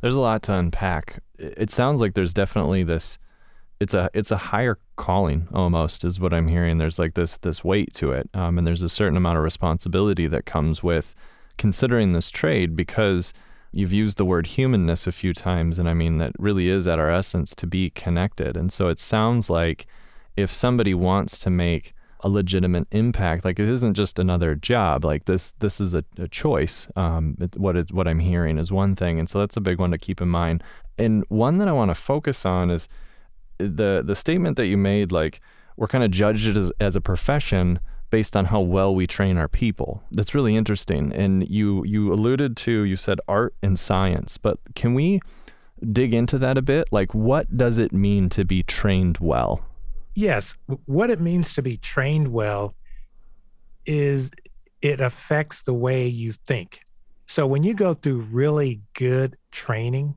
there's 0.01 0.15
a 0.15 0.21
lot 0.21 0.43
to 0.45 0.55
unpack. 0.55 1.23
It 1.39 1.71
sounds 1.71 2.01
like 2.01 2.15
there's 2.15 2.35
definitely 2.35 2.83
this. 2.83 3.19
It's 3.81 3.95
a 3.95 4.11
it's 4.15 4.31
a 4.31 4.37
higher 4.37 4.79
calling 4.97 5.49
almost 5.53 6.05
is 6.05 6.21
what 6.21 6.33
I'm 6.33 6.49
hearing. 6.49 6.79
There's 6.79 6.99
like 6.99 7.15
this 7.15 7.39
this 7.39 7.65
weight 7.65 7.93
to 7.95 8.13
it, 8.13 8.29
um, 8.35 8.59
and 8.59 8.67
there's 8.67 8.83
a 8.83 8.89
certain 8.89 9.17
amount 9.17 9.39
of 9.39 9.45
responsibility 9.45 10.27
that 10.29 10.47
comes 10.47 10.83
with 10.83 11.15
considering 11.59 12.13
this 12.13 12.31
trade 12.31 12.77
because 12.77 13.33
you've 13.73 13.93
used 13.93 14.17
the 14.17 14.25
word 14.25 14.47
humanness 14.47 15.07
a 15.07 15.13
few 15.13 15.33
times, 15.33 15.79
and 15.79 15.89
I 15.89 15.95
mean 15.95 16.19
that 16.19 16.33
really 16.39 16.69
is 16.69 16.87
at 16.87 16.99
our 16.99 17.11
essence 17.11 17.55
to 17.57 17.67
be 17.67 17.91
connected. 17.91 18.57
And 18.57 18.73
so 18.73 18.89
it 18.89 19.01
sounds 19.01 19.51
like 19.51 19.87
if 20.37 20.53
somebody 20.53 20.95
wants 20.95 21.39
to 21.41 21.51
make 21.51 21.95
a 22.25 22.29
legitimate 22.29 22.89
impact. 22.91 23.45
Like 23.45 23.61
it 23.61 23.69
isn't 23.69 23.95
just 23.95 24.19
another 24.19 24.55
job. 24.55 25.05
Like 25.05 25.27
this, 25.27 25.53
this 25.59 25.79
is 25.79 25.95
a, 25.95 26.03
a 26.19 26.27
choice. 26.27 26.89
Um, 26.97 27.37
it, 27.39 27.57
what 27.57 27.77
is 27.77 27.93
what 27.93 28.09
I'm 28.09 28.19
hearing 28.19 28.59
is 28.59 28.73
one 28.73 28.97
thing, 28.97 29.21
and 29.21 29.29
so 29.29 29.39
that's 29.39 29.59
a 29.59 29.61
big 29.61 29.79
one 29.79 29.91
to 29.91 29.99
keep 29.99 30.21
in 30.21 30.29
mind. 30.29 30.65
And 30.97 31.25
one 31.29 31.59
that 31.59 31.69
I 31.69 31.73
want 31.73 31.91
to 31.91 31.95
focus 31.95 32.47
on 32.47 32.71
is 32.71 32.89
the 33.59 34.03
the 34.05 34.15
statement 34.15 34.57
that 34.57 34.67
you 34.67 34.77
made, 34.77 35.13
like 35.13 35.41
we're 35.77 35.89
kind 35.89 36.05
of 36.05 36.11
judged 36.11 36.57
as, 36.57 36.71
as 36.81 36.97
a 36.97 37.01
profession 37.01 37.81
based 38.11 38.37
on 38.37 38.45
how 38.47 38.61
well 38.61 38.95
we 38.95 39.07
train 39.07 39.37
our 39.37 39.49
people. 39.49 40.03
That's 40.13 40.35
really 40.35 40.57
interesting. 40.57 41.13
And 41.13 41.49
you 41.49 41.85
you 41.85 42.13
alluded 42.13 42.57
to 42.59 42.85
you 42.85 42.97
said 42.97 43.21
art 43.27 43.55
and 43.63 43.79
science, 43.79 44.39
but 44.39 44.59
can 44.75 44.95
we 44.95 45.21
dig 45.93 46.15
into 46.15 46.39
that 46.39 46.57
a 46.57 46.63
bit? 46.63 46.89
Like 46.93 47.15
what 47.15 47.57
does 47.57 47.79
it 47.79 47.93
mean 47.93 48.29
to 48.31 48.45
be 48.45 48.63
trained 48.63 49.19
well? 49.19 49.65
Yes, 50.15 50.55
what 50.87 51.11
it 51.11 51.21
means 51.21 51.55
to 51.55 51.63
be 51.63 51.77
trained 51.77 52.33
well 52.33 52.77
is 53.85 54.31
it 54.81 55.01
affects 55.01 55.63
the 55.63 55.75
way 55.75 56.07
you 56.07 56.31
think. 56.31 56.81
So 57.27 57.47
when 57.47 57.63
you 57.63 57.75
go 57.75 57.95
through 57.95 58.21
really 58.31 58.83
good 58.93 59.37
training 59.51 60.15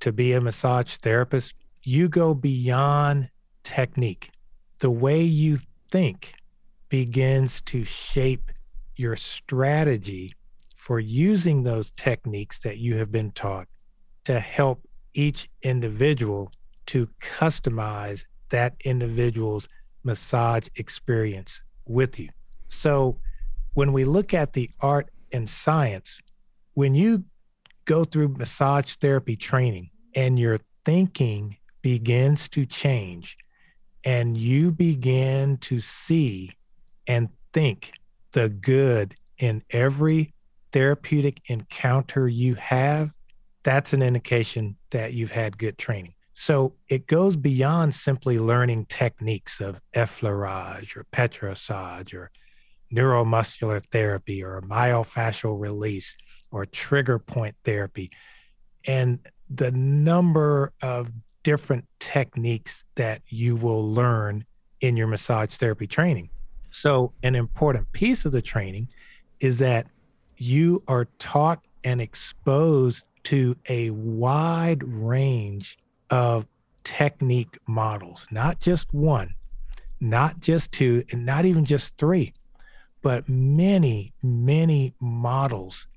to 0.00 0.12
be 0.12 0.32
a 0.32 0.40
massage 0.40 0.96
therapist, 0.96 1.54
you 1.82 2.08
go 2.08 2.34
beyond 2.34 3.28
technique. 3.62 4.30
The 4.80 4.90
way 4.90 5.22
you 5.22 5.58
think 5.90 6.34
begins 6.88 7.60
to 7.62 7.84
shape 7.84 8.50
your 8.96 9.16
strategy 9.16 10.34
for 10.76 10.98
using 10.98 11.62
those 11.62 11.90
techniques 11.90 12.60
that 12.60 12.78
you 12.78 12.96
have 12.96 13.12
been 13.12 13.30
taught 13.32 13.68
to 14.24 14.40
help 14.40 14.88
each 15.12 15.48
individual 15.62 16.50
to 16.86 17.08
customize 17.20 18.24
that 18.48 18.74
individual's 18.84 19.68
massage 20.02 20.68
experience 20.76 21.60
with 21.84 22.18
you. 22.18 22.30
So 22.68 23.18
when 23.74 23.92
we 23.92 24.04
look 24.04 24.32
at 24.32 24.54
the 24.54 24.70
art 24.80 25.10
and 25.32 25.48
science, 25.48 26.20
when 26.72 26.94
you 26.94 27.24
go 27.84 28.04
through 28.04 28.28
massage 28.28 28.94
therapy 28.94 29.36
training 29.36 29.90
and 30.14 30.38
your 30.38 30.58
thinking 30.84 31.57
begins 31.82 32.48
to 32.50 32.66
change 32.66 33.36
and 34.04 34.36
you 34.36 34.72
begin 34.72 35.58
to 35.58 35.80
see 35.80 36.50
and 37.06 37.28
think 37.52 37.92
the 38.32 38.48
good 38.48 39.14
in 39.38 39.62
every 39.70 40.34
therapeutic 40.72 41.40
encounter 41.46 42.28
you 42.28 42.54
have, 42.54 43.10
that's 43.62 43.92
an 43.92 44.02
indication 44.02 44.76
that 44.90 45.12
you've 45.12 45.30
had 45.30 45.58
good 45.58 45.78
training. 45.78 46.14
So 46.34 46.74
it 46.88 47.06
goes 47.06 47.36
beyond 47.36 47.94
simply 47.94 48.38
learning 48.38 48.86
techniques 48.86 49.60
of 49.60 49.80
effleurage 49.94 50.96
or 50.96 51.04
petrissage 51.10 52.14
or 52.14 52.30
neuromuscular 52.94 53.82
therapy 53.90 54.42
or 54.42 54.62
myofascial 54.62 55.60
release 55.60 56.16
or 56.52 56.64
trigger 56.64 57.18
point 57.18 57.56
therapy. 57.64 58.10
And 58.86 59.18
the 59.50 59.72
number 59.72 60.72
of 60.80 61.10
different 61.48 61.86
techniques 61.98 62.84
that 62.96 63.22
you 63.28 63.56
will 63.56 63.82
learn 63.90 64.44
in 64.82 64.98
your 64.98 65.06
massage 65.06 65.54
therapy 65.54 65.86
training. 65.86 66.28
So, 66.70 67.14
an 67.22 67.34
important 67.34 67.90
piece 67.92 68.26
of 68.26 68.32
the 68.32 68.42
training 68.42 68.88
is 69.40 69.58
that 69.60 69.86
you 70.36 70.82
are 70.88 71.06
taught 71.18 71.60
and 71.84 72.02
exposed 72.02 73.06
to 73.22 73.56
a 73.66 73.88
wide 73.88 74.84
range 74.84 75.78
of 76.10 76.46
technique 76.84 77.56
models, 77.66 78.26
not 78.30 78.60
just 78.60 78.92
one, 78.92 79.34
not 80.00 80.40
just 80.40 80.70
two, 80.70 81.02
and 81.10 81.24
not 81.24 81.46
even 81.46 81.64
just 81.64 81.96
three, 81.96 82.34
but 83.00 83.26
many, 83.26 84.12
many 84.22 84.92
models 85.00 85.88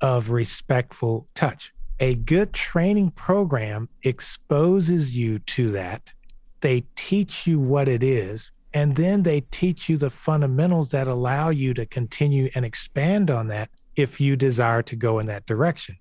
of 0.00 0.30
respectful 0.30 1.28
touch. 1.36 1.72
A 2.00 2.14
good 2.14 2.52
training 2.52 3.10
program 3.10 3.88
exposes 4.04 5.16
you 5.16 5.40
to 5.40 5.72
that. 5.72 6.12
They 6.60 6.84
teach 6.94 7.46
you 7.46 7.58
what 7.58 7.88
it 7.88 8.04
is, 8.04 8.52
and 8.72 8.94
then 8.94 9.24
they 9.24 9.40
teach 9.40 9.88
you 9.88 9.96
the 9.96 10.10
fundamentals 10.10 10.92
that 10.92 11.08
allow 11.08 11.50
you 11.50 11.74
to 11.74 11.86
continue 11.86 12.50
and 12.54 12.64
expand 12.64 13.30
on 13.30 13.48
that 13.48 13.70
if 13.96 14.20
you 14.20 14.36
desire 14.36 14.82
to 14.82 14.94
go 14.94 15.18
in 15.18 15.26
that 15.26 15.46
direction. 15.46 15.96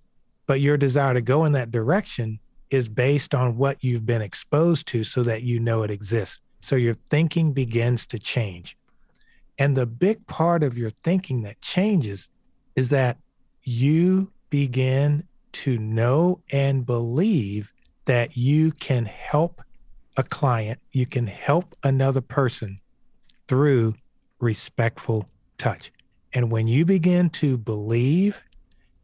But 0.45 0.61
your 0.61 0.77
desire 0.77 1.15
to 1.15 1.21
go 1.21 1.45
in 1.45 1.53
that 1.53 1.71
direction 1.71 2.39
is 2.69 2.89
based 2.89 3.33
on 3.33 3.57
what 3.57 3.83
you've 3.83 4.05
been 4.05 4.21
exposed 4.21 4.87
to 4.87 5.03
so 5.03 5.23
that 5.23 5.41
you 5.41 5.59
know 5.59 5.81
it 5.81 5.89
exists. 5.89 6.39
So 6.61 6.75
your 6.75 6.93
thinking 6.93 7.53
begins 7.53 8.05
to 8.07 8.19
change. 8.19 8.77
And 9.57 9.75
the 9.75 9.87
big 9.87 10.27
part 10.27 10.63
of 10.63 10.77
your 10.77 10.91
thinking 10.91 11.41
that 11.41 11.59
changes 11.61 12.29
is 12.75 12.91
that 12.91 13.17
you 13.63 14.31
begin 14.49 15.26
to 15.63 15.77
know 15.77 16.39
and 16.51 16.85
believe 16.85 17.73
that 18.05 18.37
you 18.37 18.71
can 18.71 19.05
help 19.05 19.61
a 20.15 20.23
client, 20.23 20.79
you 20.91 21.05
can 21.05 21.25
help 21.25 21.75
another 21.83 22.21
person 22.21 22.79
through 23.47 23.95
respectful 24.39 25.27
touch. 25.57 25.91
And 26.33 26.51
when 26.51 26.67
you 26.67 26.85
begin 26.85 27.29
to 27.31 27.57
believe 27.57 28.43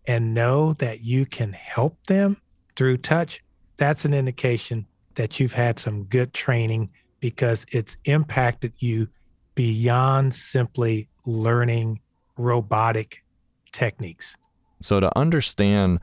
and 0.05 0.33
know 0.33 0.73
that 0.73 1.01
you 1.01 1.25
can 1.25 1.53
help 1.53 1.97
them 2.05 2.37
through 2.75 2.97
touch, 2.97 3.43
that's 3.77 4.05
an 4.05 4.13
indication 4.13 4.85
that 5.15 5.39
you've 5.39 5.53
had 5.53 5.79
some 5.79 6.03
good 6.03 6.33
training 6.33 6.89
because 7.19 7.65
it's 7.71 7.97
impacted 8.05 8.73
you 8.77 9.07
beyond 9.55 10.35
simply 10.35 11.07
learning 11.25 11.99
robotic 12.37 13.23
techniques. 13.71 14.35
So 14.81 14.99
to 14.99 15.17
understand 15.17 15.99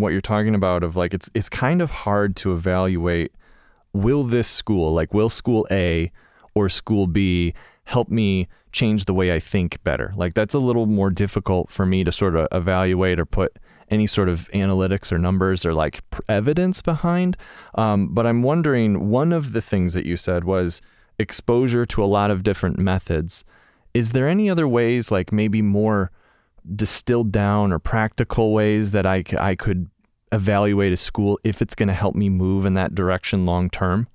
what 0.00 0.12
you're 0.12 0.20
talking 0.20 0.54
about 0.54 0.82
of 0.82 0.96
like 0.96 1.14
it's 1.14 1.30
it's 1.34 1.48
kind 1.48 1.80
of 1.82 1.90
hard 1.90 2.36
to 2.36 2.52
evaluate 2.52 3.32
will 3.92 4.24
this 4.24 4.48
school 4.48 4.92
like 4.92 5.12
will 5.12 5.28
school 5.28 5.66
A 5.70 6.10
or 6.54 6.68
school 6.68 7.06
B 7.06 7.54
help 7.84 8.08
me 8.08 8.48
change 8.72 9.04
the 9.04 9.14
way 9.14 9.34
I 9.34 9.40
think 9.40 9.82
better. 9.82 10.12
Like 10.16 10.34
that's 10.34 10.54
a 10.54 10.58
little 10.58 10.86
more 10.86 11.10
difficult 11.10 11.70
for 11.70 11.84
me 11.84 12.04
to 12.04 12.12
sort 12.12 12.36
of 12.36 12.46
evaluate 12.52 13.18
or 13.18 13.26
put 13.26 13.58
any 13.90 14.06
sort 14.06 14.28
of 14.28 14.48
analytics 14.54 15.10
or 15.10 15.18
numbers 15.18 15.66
or 15.66 15.74
like 15.74 16.00
evidence 16.28 16.80
behind. 16.80 17.36
Um, 17.74 18.14
but 18.14 18.26
I'm 18.26 18.42
wondering 18.42 19.10
one 19.10 19.32
of 19.32 19.52
the 19.52 19.60
things 19.60 19.94
that 19.94 20.06
you 20.06 20.16
said 20.16 20.44
was 20.44 20.80
exposure 21.18 21.84
to 21.86 22.04
a 22.04 22.06
lot 22.06 22.30
of 22.30 22.44
different 22.44 22.78
methods. 22.78 23.44
Is 23.92 24.12
there 24.12 24.28
any 24.28 24.48
other 24.48 24.68
ways, 24.68 25.10
like 25.10 25.32
maybe 25.32 25.60
more 25.60 26.12
distilled 26.74 27.32
down 27.32 27.72
or 27.72 27.78
practical 27.78 28.52
ways 28.52 28.90
that 28.92 29.06
I, 29.06 29.24
I 29.38 29.54
could 29.54 29.90
evaluate 30.32 30.92
a 30.92 30.96
school 30.96 31.38
if 31.44 31.60
it's 31.60 31.74
going 31.74 31.88
to 31.88 31.94
help 31.94 32.14
me 32.14 32.28
move 32.28 32.64
in 32.64 32.74
that 32.74 32.94
direction 32.94 33.46
long 33.46 33.70
term? 33.70 34.08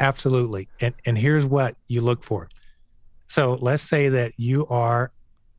Absolutely. 0.00 0.68
And, 0.80 0.94
and 1.04 1.16
here's 1.16 1.46
what 1.46 1.76
you 1.86 2.00
look 2.00 2.24
for. 2.24 2.48
So 3.28 3.54
let's 3.60 3.82
say 3.82 4.08
that 4.08 4.32
you 4.36 4.66
are 4.66 5.12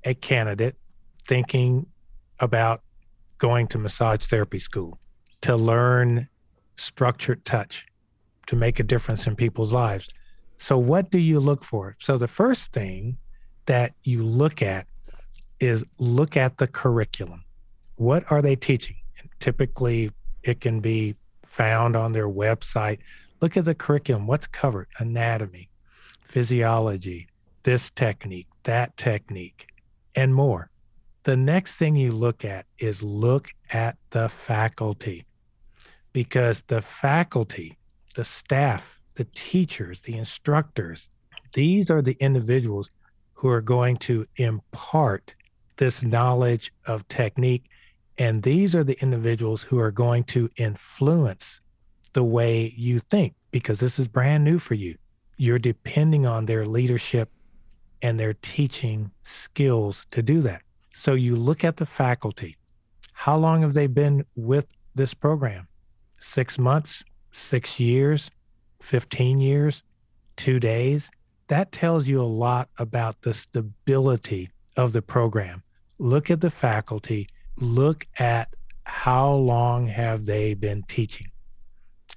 a 0.04 0.14
candidate 0.14 0.76
thinking 1.26 1.88
about 2.40 2.82
going 3.38 3.68
to 3.68 3.78
massage 3.78 4.26
therapy 4.28 4.60
school 4.60 5.00
to 5.42 5.56
learn 5.56 6.28
structured 6.76 7.46
touch 7.46 7.86
to 8.48 8.56
make 8.56 8.80
a 8.80 8.84
difference 8.84 9.26
in 9.28 9.36
people's 9.36 9.74
lives. 9.74 10.08
So, 10.58 10.78
what 10.78 11.12
do 11.12 11.18
you 11.18 11.40
look 11.40 11.64
for? 11.64 11.96
So, 12.00 12.18
the 12.18 12.28
first 12.28 12.72
thing 12.72 13.18
that 13.66 13.94
you 14.04 14.24
look 14.24 14.62
at 14.62 14.88
is 15.60 15.86
look 16.00 16.38
at 16.38 16.58
the 16.58 16.68
curriculum. 16.68 17.44
What 17.96 18.30
are 18.32 18.42
they 18.42 18.56
teaching? 18.56 18.98
And 19.20 19.30
typically, 19.40 20.12
it 20.44 20.62
can 20.62 20.80
be 20.80 21.16
found 21.46 21.96
on 21.96 22.12
their 22.12 22.28
website. 22.28 23.00
Look 23.42 23.58
at 23.58 23.66
the 23.66 23.76
curriculum. 23.76 24.28
What's 24.28 24.48
covered? 24.48 24.88
Anatomy, 25.00 25.70
physiology, 26.22 27.28
this 27.64 27.90
technique, 27.90 28.48
that 28.64 28.96
technique, 28.98 29.68
and 30.16 30.34
more. 30.34 30.70
The 31.24 31.36
next 31.36 31.78
thing 31.78 31.96
you 31.96 32.12
look 32.12 32.46
at 32.46 32.66
is 32.78 33.02
look 33.02 33.50
at 33.72 33.98
the 34.12 34.30
faculty 34.30 35.26
because 36.14 36.62
the 36.68 36.82
faculty, 36.82 37.78
the 38.16 38.24
staff, 38.24 39.00
the 39.16 39.28
teachers, 39.36 40.02
the 40.02 40.18
instructors, 40.18 41.10
these 41.54 41.90
are 41.90 42.02
the 42.02 42.18
individuals 42.20 42.92
who 43.34 43.50
are 43.50 43.62
going 43.62 43.98
to 43.98 44.26
impart 44.36 45.35
this 45.78 46.04
knowledge 46.04 46.74
of 46.86 47.08
technique. 47.08 47.66
And 48.18 48.44
these 48.44 48.76
are 48.76 48.84
the 48.84 48.98
individuals 49.02 49.64
who 49.64 49.80
are 49.80 49.92
going 49.92 50.24
to 50.26 50.50
influence 50.56 51.62
the 52.14 52.24
way 52.24 52.74
you 52.78 53.00
think 53.00 53.36
because 53.52 53.80
this 53.80 54.00
is 54.00 54.08
brand 54.08 54.44
new 54.44 54.58
for 54.58 54.74
you. 54.74 54.98
You're 55.38 55.60
depending 55.60 56.26
on 56.26 56.46
their 56.46 56.66
leadership 56.66 57.30
and 58.02 58.20
their 58.20 58.34
teaching 58.34 59.12
skills 59.24 60.06
to 60.12 60.22
do 60.22 60.42
that. 60.42 60.62
So 60.94 61.14
you 61.14 61.36
look 61.36 61.64
at 61.64 61.78
the 61.78 61.86
faculty. 61.86 62.56
How 63.14 63.38
long 63.38 63.62
have 63.62 63.74
they 63.74 63.88
been 63.88 64.26
with 64.36 64.68
this 64.94 65.14
program? 65.14 65.68
Six 66.18 66.58
months, 66.58 67.04
six 67.32 67.80
years, 67.80 68.32
15 68.82 69.40
years, 69.40 69.84
two 70.38 70.60
days? 70.60 71.12
That 71.48 71.72
tells 71.72 72.08
you 72.08 72.22
a 72.22 72.24
lot 72.24 72.70
about 72.78 73.22
the 73.22 73.34
stability 73.34 74.52
of 74.78 74.94
the 74.94 75.02
program. 75.02 75.64
Look 75.98 76.30
at 76.30 76.42
the 76.42 76.50
faculty, 76.50 77.30
look 77.58 78.06
at 78.20 78.50
how 78.84 79.32
long 79.32 79.88
have 79.88 80.26
they 80.26 80.54
been 80.54 80.84
teaching? 80.84 81.28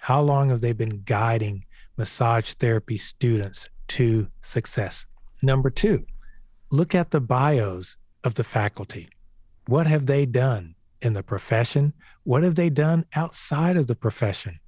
How 0.01 0.21
long 0.21 0.51
have 0.51 0.61
they 0.61 0.73
been 0.73 1.03
guiding 1.05 1.65
massage 1.99 2.53
therapy 2.55 2.97
students 2.97 3.69
to 3.89 4.29
success. 4.41 5.05
Number 5.43 5.69
two, 5.69 6.07
look 6.71 6.95
at 6.95 7.11
the 7.11 7.21
bios 7.21 7.97
of 8.25 8.37
the 8.37 8.45
faculty. 8.45 9.09
What 9.67 9.87
have 9.87 10.07
they 10.07 10.25
done 10.25 10.77
in 11.03 11.13
the 11.13 11.23
profession? 11.23 11.93
What 12.23 12.45
have 12.45 12.55
they 12.55 12.71
done 12.71 13.05
outside 13.15 13.77
of 13.77 13.89
the 13.89 13.97
profession? 13.97 14.61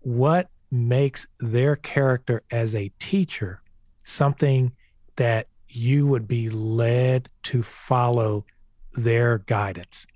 What 0.00 0.48
makes 0.70 1.26
their 1.38 1.76
character 1.76 2.42
as 2.50 2.74
a 2.74 2.90
teacher 2.98 3.62
something 4.02 4.72
that 5.16 5.48
you 5.68 6.06
would 6.06 6.26
be 6.26 6.48
led 6.48 7.28
to 7.42 7.62
follow 7.62 8.46
their 8.92 9.38
guidance? 9.38 10.06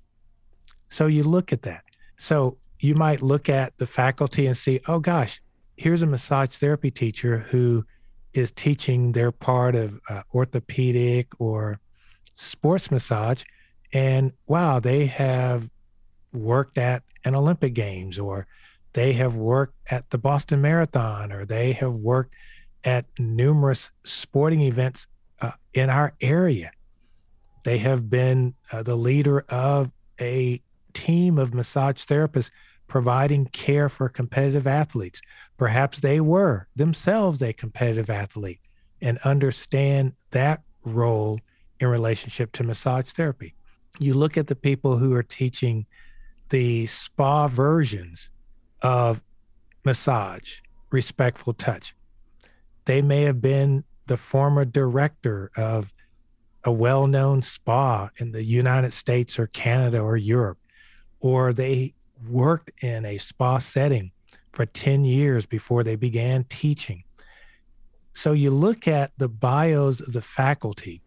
So 0.88 1.06
you 1.06 1.22
look 1.22 1.52
at 1.52 1.62
that. 1.62 1.84
So 2.16 2.58
you 2.80 2.94
might 2.94 3.22
look 3.22 3.48
at 3.48 3.78
the 3.78 3.86
faculty 3.86 4.46
and 4.46 4.56
see, 4.56 4.80
oh 4.86 4.98
gosh, 4.98 5.40
here's 5.76 6.02
a 6.02 6.06
massage 6.06 6.56
therapy 6.56 6.90
teacher 6.90 7.46
who 7.50 7.84
is 8.34 8.50
teaching 8.50 9.12
their 9.12 9.32
part 9.32 9.74
of 9.74 10.00
uh, 10.08 10.22
orthopedic 10.34 11.28
or 11.40 11.80
sports 12.34 12.90
massage. 12.90 13.44
And 13.92 14.32
wow, 14.46 14.80
they 14.80 15.06
have 15.06 15.70
worked 16.32 16.78
at 16.78 17.02
an 17.24 17.34
Olympic 17.34 17.74
Games 17.74 18.18
or 18.18 18.46
they 18.94 19.12
have 19.14 19.34
worked 19.34 19.74
at 19.90 20.10
the 20.10 20.18
Boston 20.18 20.60
Marathon 20.60 21.32
or 21.32 21.44
they 21.44 21.72
have 21.72 21.94
worked 21.94 22.34
at 22.84 23.06
numerous 23.18 23.90
sporting 24.04 24.60
events 24.60 25.06
uh, 25.40 25.52
in 25.72 25.88
our 25.88 26.14
area. 26.20 26.72
They 27.62 27.78
have 27.78 28.10
been 28.10 28.54
uh, 28.72 28.82
the 28.82 28.96
leader 28.96 29.40
of 29.48 29.90
a 30.20 30.60
team 30.92 31.38
of 31.38 31.54
massage 31.54 32.04
therapists 32.04 32.50
providing 32.88 33.46
care 33.46 33.88
for 33.88 34.08
competitive 34.08 34.66
athletes. 34.66 35.22
Perhaps 35.56 36.00
they 36.00 36.20
were 36.20 36.68
themselves 36.76 37.40
a 37.40 37.52
competitive 37.52 38.10
athlete 38.10 38.60
and 39.00 39.18
understand 39.24 40.12
that 40.30 40.62
role 40.84 41.40
in 41.80 41.88
relationship 41.88 42.52
to 42.52 42.62
massage 42.62 43.10
therapy. 43.10 43.54
You 43.98 44.14
look 44.14 44.36
at 44.36 44.46
the 44.46 44.56
people 44.56 44.98
who 44.98 45.14
are 45.14 45.22
teaching 45.22 45.86
the 46.50 46.86
spa 46.86 47.48
versions 47.48 48.30
of 48.82 49.22
massage, 49.84 50.58
respectful 50.90 51.54
touch. 51.54 51.94
They 52.84 53.00
may 53.00 53.22
have 53.22 53.40
been 53.40 53.84
the 54.06 54.16
former 54.16 54.64
director 54.64 55.50
of 55.56 55.92
a 56.64 56.72
well 56.72 57.06
known 57.06 57.42
spa 57.42 58.10
in 58.18 58.32
the 58.32 58.44
United 58.44 58.92
States 58.92 59.38
or 59.38 59.46
Canada 59.48 59.98
or 59.98 60.16
Europe, 60.16 60.58
or 61.20 61.52
they 61.52 61.94
worked 62.28 62.70
in 62.82 63.04
a 63.04 63.18
spa 63.18 63.58
setting 63.58 64.12
for 64.52 64.66
10 64.66 65.04
years 65.04 65.46
before 65.46 65.82
they 65.82 65.96
began 65.96 66.44
teaching. 66.44 67.04
So 68.12 68.32
you 68.32 68.50
look 68.50 68.86
at 68.86 69.12
the 69.16 69.28
bios 69.28 70.00
of 70.00 70.12
the 70.12 70.20
faculty 70.20 71.00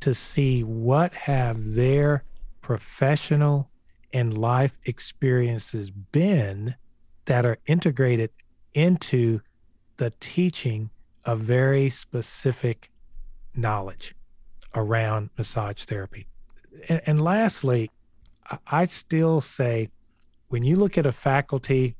to 0.00 0.14
see 0.14 0.64
what 0.64 1.14
have 1.14 1.74
their 1.74 2.24
professional 2.60 3.70
and 4.12 4.36
life 4.36 4.78
experiences 4.84 5.90
been 5.90 6.74
that 7.26 7.46
are 7.46 7.58
integrated 7.66 8.30
into 8.74 9.40
the 9.98 10.12
teaching 10.18 10.90
of 11.24 11.38
very 11.40 11.90
specific 11.90 12.90
knowledge 13.54 14.14
around 14.74 15.30
massage 15.36 15.84
therapy. 15.84 16.26
And, 16.88 17.00
and 17.06 17.24
lastly, 17.24 17.90
I 18.70 18.86
still 18.86 19.40
say 19.40 19.88
when 20.48 20.64
you 20.64 20.76
look 20.76 20.98
at 20.98 21.06
a 21.06 21.12
faculty 21.12 21.96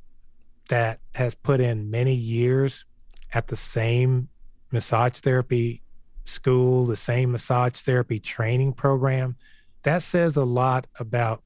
that 0.69 1.01
has 1.15 1.35
put 1.35 1.61
in 1.61 1.91
many 1.91 2.15
years 2.15 2.85
at 3.33 3.47
the 3.47 3.57
same 3.57 4.29
massage 4.73 5.19
therapy 5.21 5.83
school, 6.25 6.87
the 6.87 6.97
same 6.97 7.33
massage 7.33 7.81
therapy 7.81 8.19
training 8.19 8.73
program, 8.73 9.37
that 9.83 10.03
says 10.03 10.37
a 10.37 10.45
lot 10.45 10.87
about 10.99 11.43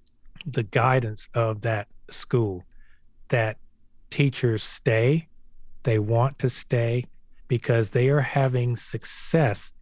the 0.46 0.62
guidance 0.62 1.28
of 1.34 1.60
that 1.62 1.88
school 2.10 2.64
that 3.28 3.56
teachers 4.10 4.62
stay, 4.62 5.28
they 5.82 5.98
want 5.98 6.38
to 6.38 6.50
stay 6.50 7.04
because 7.48 7.90
they 7.90 8.08
are 8.08 8.20
having 8.20 8.76
success 8.76 9.73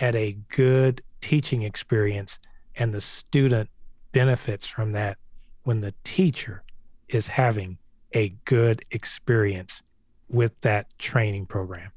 at 0.00 0.16
a 0.16 0.36
good 0.48 1.02
teaching 1.20 1.62
experience 1.62 2.38
and 2.74 2.92
the 2.92 3.00
student 3.00 3.68
benefits 4.12 4.66
from 4.66 4.92
that 4.92 5.18
when 5.62 5.82
the 5.82 5.94
teacher 6.02 6.62
is 7.08 7.28
having 7.28 7.78
a 8.12 8.30
good 8.44 8.84
experience 8.90 9.82
with 10.28 10.58
that 10.62 10.86
training 10.98 11.46
program. 11.46 11.92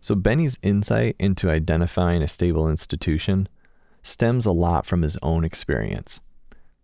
So, 0.00 0.14
Benny's 0.14 0.58
insight 0.62 1.14
into 1.18 1.50
identifying 1.50 2.22
a 2.22 2.28
stable 2.28 2.68
institution 2.68 3.48
stems 4.02 4.46
a 4.46 4.52
lot 4.52 4.86
from 4.86 5.02
his 5.02 5.18
own 5.20 5.44
experience. 5.44 6.20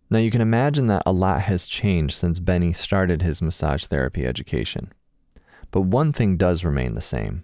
Now, 0.09 0.19
you 0.19 0.29
can 0.29 0.41
imagine 0.41 0.87
that 0.87 1.03
a 1.05 1.11
lot 1.11 1.41
has 1.41 1.65
changed 1.65 2.15
since 2.15 2.39
Benny 2.39 2.73
started 2.73 3.23
his 3.23 3.41
massage 3.41 3.85
therapy 3.85 4.25
education. 4.25 4.93
But 5.71 5.81
one 5.81 6.13
thing 6.13 6.37
does 6.37 6.63
remain 6.63 6.93
the 6.93 7.01
same. 7.01 7.43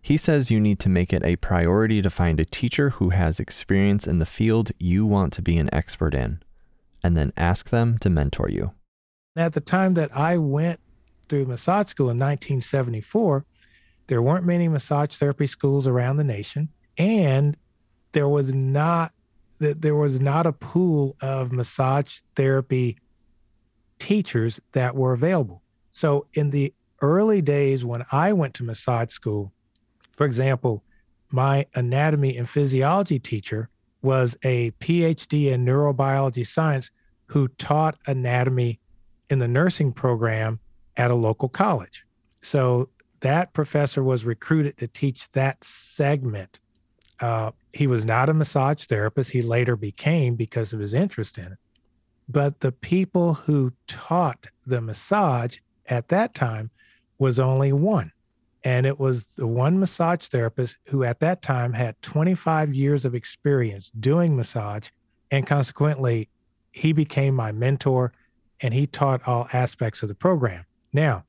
He 0.00 0.16
says 0.16 0.50
you 0.50 0.60
need 0.60 0.78
to 0.80 0.88
make 0.88 1.12
it 1.12 1.24
a 1.24 1.36
priority 1.36 2.00
to 2.02 2.10
find 2.10 2.40
a 2.40 2.44
teacher 2.44 2.90
who 2.90 3.10
has 3.10 3.38
experience 3.38 4.06
in 4.06 4.18
the 4.18 4.26
field 4.26 4.70
you 4.78 5.04
want 5.04 5.32
to 5.34 5.42
be 5.42 5.56
an 5.58 5.68
expert 5.72 6.14
in, 6.14 6.42
and 7.02 7.16
then 7.16 7.32
ask 7.36 7.70
them 7.70 7.98
to 7.98 8.10
mentor 8.10 8.48
you. 8.48 8.72
At 9.36 9.52
the 9.52 9.60
time 9.60 9.94
that 9.94 10.14
I 10.16 10.38
went 10.38 10.80
through 11.28 11.46
massage 11.46 11.88
school 11.88 12.06
in 12.06 12.18
1974, 12.18 13.44
there 14.06 14.22
weren't 14.22 14.46
many 14.46 14.68
massage 14.68 15.14
therapy 15.16 15.46
schools 15.46 15.86
around 15.86 16.16
the 16.16 16.24
nation, 16.24 16.70
and 16.96 17.56
there 18.12 18.28
was 18.28 18.54
not 18.54 19.12
that 19.58 19.82
there 19.82 19.96
was 19.96 20.20
not 20.20 20.46
a 20.46 20.52
pool 20.52 21.16
of 21.20 21.52
massage 21.52 22.20
therapy 22.36 22.96
teachers 23.98 24.60
that 24.72 24.94
were 24.94 25.12
available. 25.12 25.62
So 25.90 26.26
in 26.32 26.50
the 26.50 26.72
early 27.02 27.42
days 27.42 27.84
when 27.84 28.04
I 28.12 28.32
went 28.32 28.54
to 28.54 28.64
massage 28.64 29.10
school, 29.10 29.52
for 30.18 30.26
example, 30.26 30.84
my 31.30 31.64
anatomy 31.74 32.36
and 32.36 32.46
physiology 32.46 33.18
teacher 33.18 33.70
was 34.02 34.36
a 34.42 34.72
PhD 34.72 35.50
in 35.50 35.64
neurobiology 35.64 36.46
science 36.46 36.90
who 37.26 37.48
taught 37.48 37.98
anatomy 38.06 38.78
in 39.30 39.38
the 39.38 39.48
nursing 39.48 39.92
program 39.92 40.60
at 40.98 41.10
a 41.10 41.14
local 41.14 41.48
college. 41.48 42.04
So 42.42 42.90
that 43.20 43.54
professor 43.54 44.02
was 44.02 44.26
recruited 44.26 44.76
to 44.78 44.88
teach 44.88 45.30
that 45.32 45.64
segment 45.64 46.60
uh, 47.20 47.50
he 47.72 47.86
was 47.86 48.04
not 48.04 48.28
a 48.28 48.34
massage 48.34 48.84
therapist. 48.84 49.32
He 49.32 49.42
later 49.42 49.76
became 49.76 50.36
because 50.36 50.72
of 50.72 50.80
his 50.80 50.94
interest 50.94 51.38
in 51.38 51.46
it. 51.46 51.58
But 52.28 52.60
the 52.60 52.72
people 52.72 53.34
who 53.34 53.72
taught 53.86 54.46
the 54.64 54.80
massage 54.80 55.58
at 55.86 56.08
that 56.08 56.34
time 56.34 56.70
was 57.18 57.38
only 57.38 57.72
one. 57.72 58.12
And 58.64 58.86
it 58.86 58.98
was 58.98 59.24
the 59.36 59.46
one 59.46 59.78
massage 59.78 60.26
therapist 60.26 60.78
who 60.88 61.04
at 61.04 61.20
that 61.20 61.42
time 61.42 61.74
had 61.74 62.00
25 62.02 62.74
years 62.74 63.04
of 63.04 63.14
experience 63.14 63.90
doing 63.90 64.36
massage. 64.36 64.90
And 65.30 65.46
consequently, 65.46 66.28
he 66.72 66.92
became 66.92 67.34
my 67.34 67.52
mentor 67.52 68.12
and 68.60 68.74
he 68.74 68.86
taught 68.86 69.26
all 69.26 69.48
aspects 69.52 70.02
of 70.02 70.08
the 70.08 70.14
program. 70.14 70.64
Now, 70.92 71.24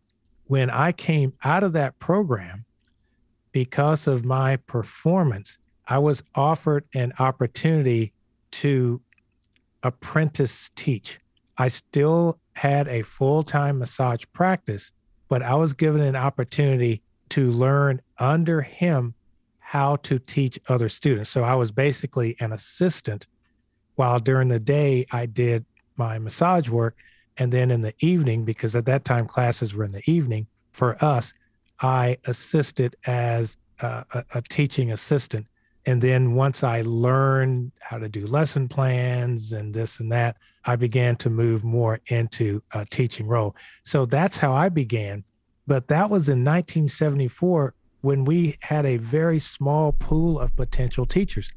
when 0.45 0.69
I 0.69 0.91
came 0.91 1.33
out 1.43 1.63
of 1.63 1.73
that 1.73 1.99
program, 1.99 2.65
because 3.51 4.07
of 4.07 4.25
my 4.25 4.57
performance, 4.57 5.57
I 5.87 5.99
was 5.99 6.23
offered 6.35 6.85
an 6.93 7.13
opportunity 7.19 8.13
to 8.51 9.01
apprentice 9.83 10.69
teach. 10.75 11.19
I 11.57 11.67
still 11.67 12.39
had 12.53 12.87
a 12.87 13.01
full 13.01 13.43
time 13.43 13.79
massage 13.79 14.23
practice, 14.33 14.91
but 15.27 15.41
I 15.41 15.55
was 15.55 15.73
given 15.73 16.01
an 16.01 16.15
opportunity 16.15 17.01
to 17.29 17.51
learn 17.51 18.01
under 18.17 18.61
him 18.61 19.13
how 19.59 19.97
to 19.97 20.19
teach 20.19 20.59
other 20.67 20.89
students. 20.89 21.29
So 21.29 21.43
I 21.43 21.55
was 21.55 21.71
basically 21.71 22.35
an 22.39 22.51
assistant 22.51 23.27
while 23.95 24.19
during 24.19 24.47
the 24.47 24.59
day 24.59 25.05
I 25.11 25.25
did 25.25 25.65
my 25.95 26.17
massage 26.19 26.69
work. 26.69 26.95
And 27.37 27.51
then 27.53 27.71
in 27.71 27.81
the 27.81 27.93
evening, 27.99 28.45
because 28.45 28.75
at 28.75 28.85
that 28.85 29.05
time 29.05 29.27
classes 29.27 29.73
were 29.73 29.85
in 29.85 29.91
the 29.91 30.09
evening 30.09 30.47
for 30.71 31.03
us, 31.03 31.33
I 31.79 32.17
assisted 32.25 32.95
as 33.05 33.57
a, 33.79 34.05
a, 34.13 34.25
a 34.35 34.41
teaching 34.41 34.91
assistant 34.91 35.45
and 35.89 36.03
then 36.03 36.33
once 36.33 36.63
I 36.63 36.83
learned 36.85 37.71
how 37.81 37.97
to 37.97 38.09
do 38.09 38.27
lesson 38.27 38.67
plans 38.67 39.53
and 39.53 39.73
this 39.73 39.99
and 39.99 40.11
that, 40.11 40.37
I 40.65 40.75
began 40.75 41.15
to 41.17 41.31
move 41.31 41.63
more 41.63 41.99
into 42.07 42.61
a 42.73 42.85
teaching 42.85 43.25
role. 43.25 43.55
So 43.83 44.05
that's 44.05 44.37
how 44.37 44.53
I 44.53 44.69
began. 44.69 45.23
But 45.69 45.87
that 45.89 46.09
was 46.09 46.27
in 46.27 46.43
1974 46.43 47.75
when 48.01 48.25
we 48.25 48.57
had 48.61 48.87
a 48.87 48.97
very 48.97 49.37
small 49.37 49.91
pool 49.91 50.39
of 50.39 50.55
potential 50.55 51.05
teachers. 51.05 51.51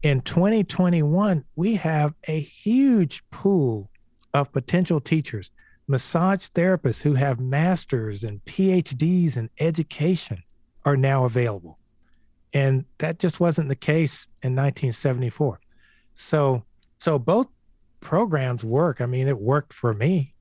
In 0.00 0.20
2021, 0.20 1.44
we 1.56 1.74
have 1.74 2.14
a 2.28 2.38
huge 2.38 3.20
pool 3.30 3.90
of 4.32 4.52
potential 4.52 5.00
teachers 5.00 5.50
massage 5.88 6.46
therapists 6.50 7.02
who 7.02 7.14
have 7.14 7.40
masters 7.40 8.22
and 8.22 8.44
PhDs 8.44 9.36
in 9.36 9.50
education 9.58 10.44
are 10.84 10.96
now 10.96 11.24
available. 11.24 11.80
And 12.52 12.84
that 12.98 13.18
just 13.18 13.40
wasn't 13.40 13.70
the 13.70 13.74
case 13.74 14.28
in 14.42 14.54
1974. 14.54 15.58
So 16.14 16.62
so 16.98 17.18
both 17.18 17.48
programs 18.00 18.62
work. 18.62 19.00
I 19.00 19.06
mean, 19.06 19.26
it 19.26 19.40
worked 19.40 19.72
for 19.72 19.94
me. 19.94 20.34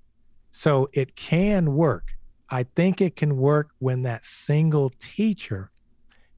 So 0.51 0.88
it 0.93 1.15
can 1.15 1.73
work. 1.73 2.16
I 2.49 2.63
think 2.63 3.01
it 3.01 3.15
can 3.15 3.38
work 3.38 3.71
when 3.79 4.03
that 4.03 4.25
single 4.25 4.91
teacher 4.99 5.71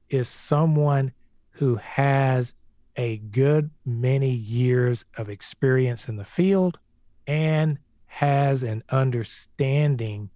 is 0.08 0.28
someone 0.28 1.12
who 1.52 1.76
has 1.76 2.54
a 2.96 3.18
good 3.18 3.70
many 3.84 4.30
years 4.30 5.04
of 5.16 5.28
experience 5.28 6.08
in 6.08 6.16
the 6.16 6.24
field 6.24 6.78
and 7.26 7.78
has 8.06 8.62
an 8.62 8.82
understanding 8.90 10.30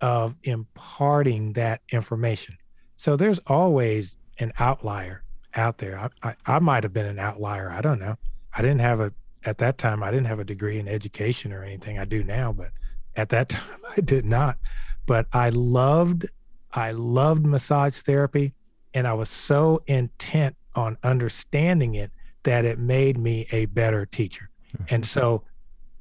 of 0.00 0.34
imparting 0.42 1.54
that 1.54 1.80
information. 1.90 2.58
So 2.96 3.16
there's 3.16 3.38
always 3.46 4.16
an 4.38 4.52
outlier 4.58 5.24
out 5.54 5.78
there. 5.78 5.98
I, 5.98 6.28
I, 6.28 6.34
I 6.46 6.58
might 6.58 6.82
have 6.82 6.92
been 6.92 7.06
an 7.06 7.18
outlier. 7.18 7.70
I 7.70 7.80
don't 7.80 7.98
know. 7.98 8.16
I 8.52 8.60
didn't 8.60 8.80
have 8.80 9.00
a, 9.00 9.12
at 9.46 9.58
that 9.58 9.78
time, 9.78 10.02
I 10.02 10.10
didn't 10.10 10.26
have 10.26 10.38
a 10.38 10.44
degree 10.44 10.78
in 10.78 10.88
education 10.88 11.52
or 11.52 11.64
anything. 11.64 11.98
I 11.98 12.04
do 12.04 12.22
now, 12.22 12.52
but 12.52 12.70
at 13.16 13.30
that 13.30 13.48
time 13.50 13.80
I 13.96 14.00
did 14.00 14.24
not. 14.24 14.58
But 15.06 15.26
I 15.32 15.50
loved, 15.50 16.26
I 16.72 16.92
loved 16.92 17.44
massage 17.44 17.96
therapy. 17.96 18.54
And 18.94 19.08
I 19.08 19.14
was 19.14 19.28
so 19.28 19.82
intent 19.86 20.56
on 20.74 20.96
understanding 21.02 21.94
it 21.96 22.12
that 22.44 22.64
it 22.64 22.78
made 22.78 23.18
me 23.18 23.46
a 23.50 23.66
better 23.66 24.06
teacher. 24.06 24.50
Mm-hmm. 24.76 24.94
And 24.94 25.06
so 25.06 25.42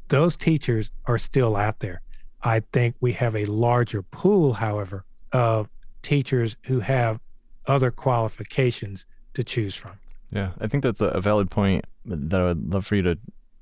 those 0.10 0.36
teachers 0.36 0.92
are 1.06 1.18
still 1.18 1.56
out 1.56 1.80
there. 1.80 2.02
I 2.44 2.62
think 2.72 2.96
we 3.00 3.14
have 3.14 3.36
a 3.36 3.46
larger 3.46 4.04
pool, 4.04 4.54
however, 4.54 5.06
of 5.32 5.70
teachers 6.02 6.56
who 6.66 6.82
have 6.82 7.20
other 7.66 7.90
qualifications 7.90 9.06
to 9.34 9.44
choose 9.44 9.76
from. 9.76 9.94
Yeah, 10.32 10.52
I 10.60 10.68
think 10.68 10.84
that's 10.84 11.02
a 11.02 11.22
valid 11.22 11.50
point 11.50 11.86
that 12.06 12.42
I 12.42 12.46
would 12.46 12.74
love 12.74 12.86
for 12.86 12.96
you 12.96 13.02
to 13.04 13.18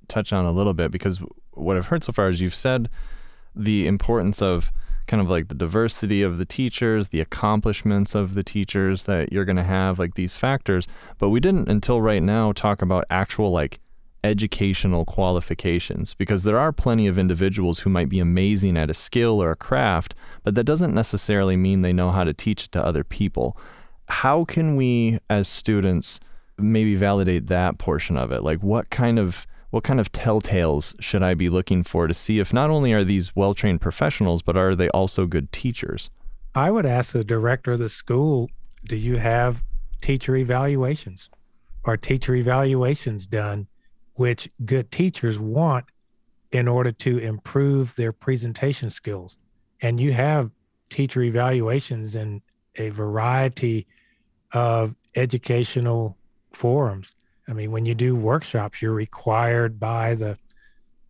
touch 0.07 0.33
on 0.33 0.45
a 0.45 0.51
little 0.51 0.73
bit 0.73 0.91
because 0.91 1.21
what 1.51 1.77
I've 1.77 1.87
heard 1.87 2.03
so 2.03 2.11
far 2.11 2.27
is 2.29 2.41
you've 2.41 2.55
said 2.55 2.89
the 3.55 3.87
importance 3.87 4.41
of 4.41 4.71
kind 5.07 5.21
of 5.21 5.29
like 5.29 5.47
the 5.47 5.55
diversity 5.55 6.21
of 6.21 6.37
the 6.37 6.45
teachers, 6.45 7.09
the 7.09 7.19
accomplishments 7.19 8.15
of 8.15 8.33
the 8.33 8.43
teachers 8.43 9.05
that 9.05 9.31
you're 9.31 9.45
going 9.45 9.57
to 9.57 9.63
have, 9.63 9.99
like 9.99 10.15
these 10.15 10.35
factors. 10.35 10.87
But 11.17 11.29
we 11.29 11.39
didn't 11.39 11.69
until 11.69 12.01
right 12.01 12.23
now 12.23 12.51
talk 12.51 12.81
about 12.81 13.05
actual 13.09 13.51
like 13.51 13.79
educational 14.23 15.03
qualifications 15.05 16.13
because 16.13 16.43
there 16.43 16.59
are 16.59 16.71
plenty 16.71 17.07
of 17.07 17.17
individuals 17.17 17.79
who 17.79 17.89
might 17.89 18.09
be 18.09 18.19
amazing 18.19 18.77
at 18.77 18.89
a 18.89 18.93
skill 18.93 19.41
or 19.41 19.51
a 19.51 19.55
craft, 19.55 20.13
but 20.43 20.55
that 20.55 20.63
doesn't 20.63 20.93
necessarily 20.93 21.57
mean 21.57 21.81
they 21.81 21.93
know 21.93 22.11
how 22.11 22.23
to 22.23 22.33
teach 22.33 22.65
it 22.65 22.71
to 22.71 22.85
other 22.85 23.03
people. 23.03 23.57
How 24.07 24.45
can 24.45 24.75
we 24.75 25.19
as 25.29 25.47
students 25.47 26.19
maybe 26.57 26.95
validate 26.95 27.47
that 27.47 27.77
portion 27.79 28.17
of 28.17 28.31
it? 28.31 28.43
Like 28.43 28.61
what 28.61 28.89
kind 28.89 29.17
of 29.17 29.47
what 29.71 29.83
kind 29.83 29.99
of 29.99 30.11
telltales 30.11 30.95
should 31.01 31.23
I 31.23 31.33
be 31.33 31.49
looking 31.49 31.83
for 31.83 32.07
to 32.07 32.13
see 32.13 32.39
if 32.39 32.53
not 32.53 32.69
only 32.69 32.93
are 32.93 33.03
these 33.03 33.35
well-trained 33.35 33.81
professionals, 33.81 34.41
but 34.41 34.55
are 34.55 34.75
they 34.75 34.89
also 34.89 35.25
good 35.25 35.51
teachers? 35.51 36.09
I 36.53 36.69
would 36.69 36.85
ask 36.85 37.13
the 37.13 37.23
director 37.23 37.71
of 37.71 37.79
the 37.79 37.89
school, 37.89 38.49
do 38.85 38.95
you 38.95 39.17
have 39.17 39.63
teacher 40.01 40.35
evaluations? 40.35 41.29
Are 41.83 41.97
teacher 41.97 42.35
evaluations 42.35 43.25
done 43.25 43.67
which 44.13 44.49
good 44.65 44.91
teachers 44.91 45.39
want 45.39 45.85
in 46.51 46.67
order 46.67 46.91
to 46.91 47.17
improve 47.17 47.95
their 47.95 48.11
presentation 48.11 48.89
skills. 48.89 49.37
And 49.81 49.99
you 49.99 50.13
have 50.13 50.51
teacher 50.89 51.21
evaluations 51.23 52.15
in 52.15 52.41
a 52.75 52.89
variety 52.89 53.87
of 54.51 54.95
educational 55.15 56.17
forums. 56.51 57.15
I 57.51 57.53
mean, 57.53 57.71
when 57.71 57.85
you 57.85 57.93
do 57.93 58.15
workshops, 58.15 58.81
you're 58.81 58.93
required 58.93 59.77
by 59.77 60.15
the 60.15 60.37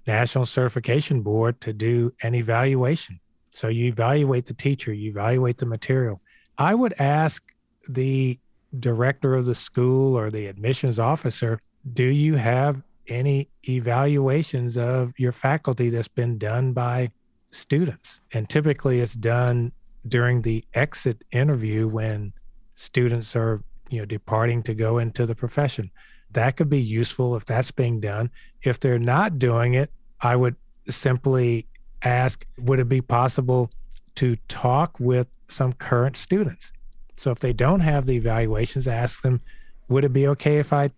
National 0.07 0.45
Certification 0.45 1.21
Board 1.21 1.61
to 1.61 1.71
do 1.71 2.11
an 2.23 2.33
evaluation. 2.33 3.19
So 3.51 3.67
you 3.67 3.85
evaluate 3.85 4.47
the 4.47 4.55
teacher, 4.55 4.91
you 4.91 5.11
evaluate 5.11 5.59
the 5.59 5.67
material. 5.67 6.19
I 6.57 6.73
would 6.73 6.95
ask 6.99 7.43
the 7.87 8.39
director 8.79 9.35
of 9.35 9.45
the 9.45 9.53
school 9.53 10.17
or 10.17 10.31
the 10.31 10.47
admissions 10.47 10.97
officer, 10.97 11.59
do 11.93 12.05
you 12.05 12.35
have 12.37 12.81
any 13.07 13.49
evaluations 13.67 14.77
of 14.77 15.13
your 15.17 15.31
faculty 15.31 15.89
that's 15.89 16.07
been 16.07 16.39
done 16.39 16.73
by 16.73 17.11
students. 17.51 18.21
And 18.33 18.49
typically 18.49 18.99
it's 18.99 19.13
done 19.13 19.73
during 20.07 20.41
the 20.41 20.63
exit 20.73 21.23
interview 21.31 21.87
when 21.87 22.33
students 22.75 23.35
are, 23.35 23.61
you 23.89 23.99
know, 23.99 24.05
departing 24.05 24.63
to 24.63 24.73
go 24.73 24.97
into 24.97 25.25
the 25.25 25.35
profession. 25.35 25.91
That 26.33 26.57
could 26.57 26.69
be 26.69 26.81
useful 26.81 27.35
if 27.35 27.45
that's 27.45 27.71
being 27.71 27.99
done. 27.99 28.29
If 28.63 28.79
they're 28.79 28.99
not 28.99 29.39
doing 29.39 29.73
it, 29.73 29.91
I 30.21 30.35
would 30.35 30.55
simply 30.89 31.67
ask 32.03 32.45
would 32.57 32.79
it 32.79 32.89
be 32.89 33.01
possible 33.01 33.71
to 34.15 34.35
talk 34.47 34.99
with 34.99 35.27
some 35.47 35.73
current 35.73 36.17
students? 36.17 36.73
So 37.17 37.31
if 37.31 37.39
they 37.39 37.53
don't 37.53 37.81
have 37.81 38.05
the 38.05 38.15
evaluations, 38.15 38.87
ask 38.87 39.21
them, 39.21 39.41
would 39.89 40.03
it 40.05 40.13
be 40.13 40.27
okay 40.29 40.57
if 40.57 40.73
I 40.73 40.89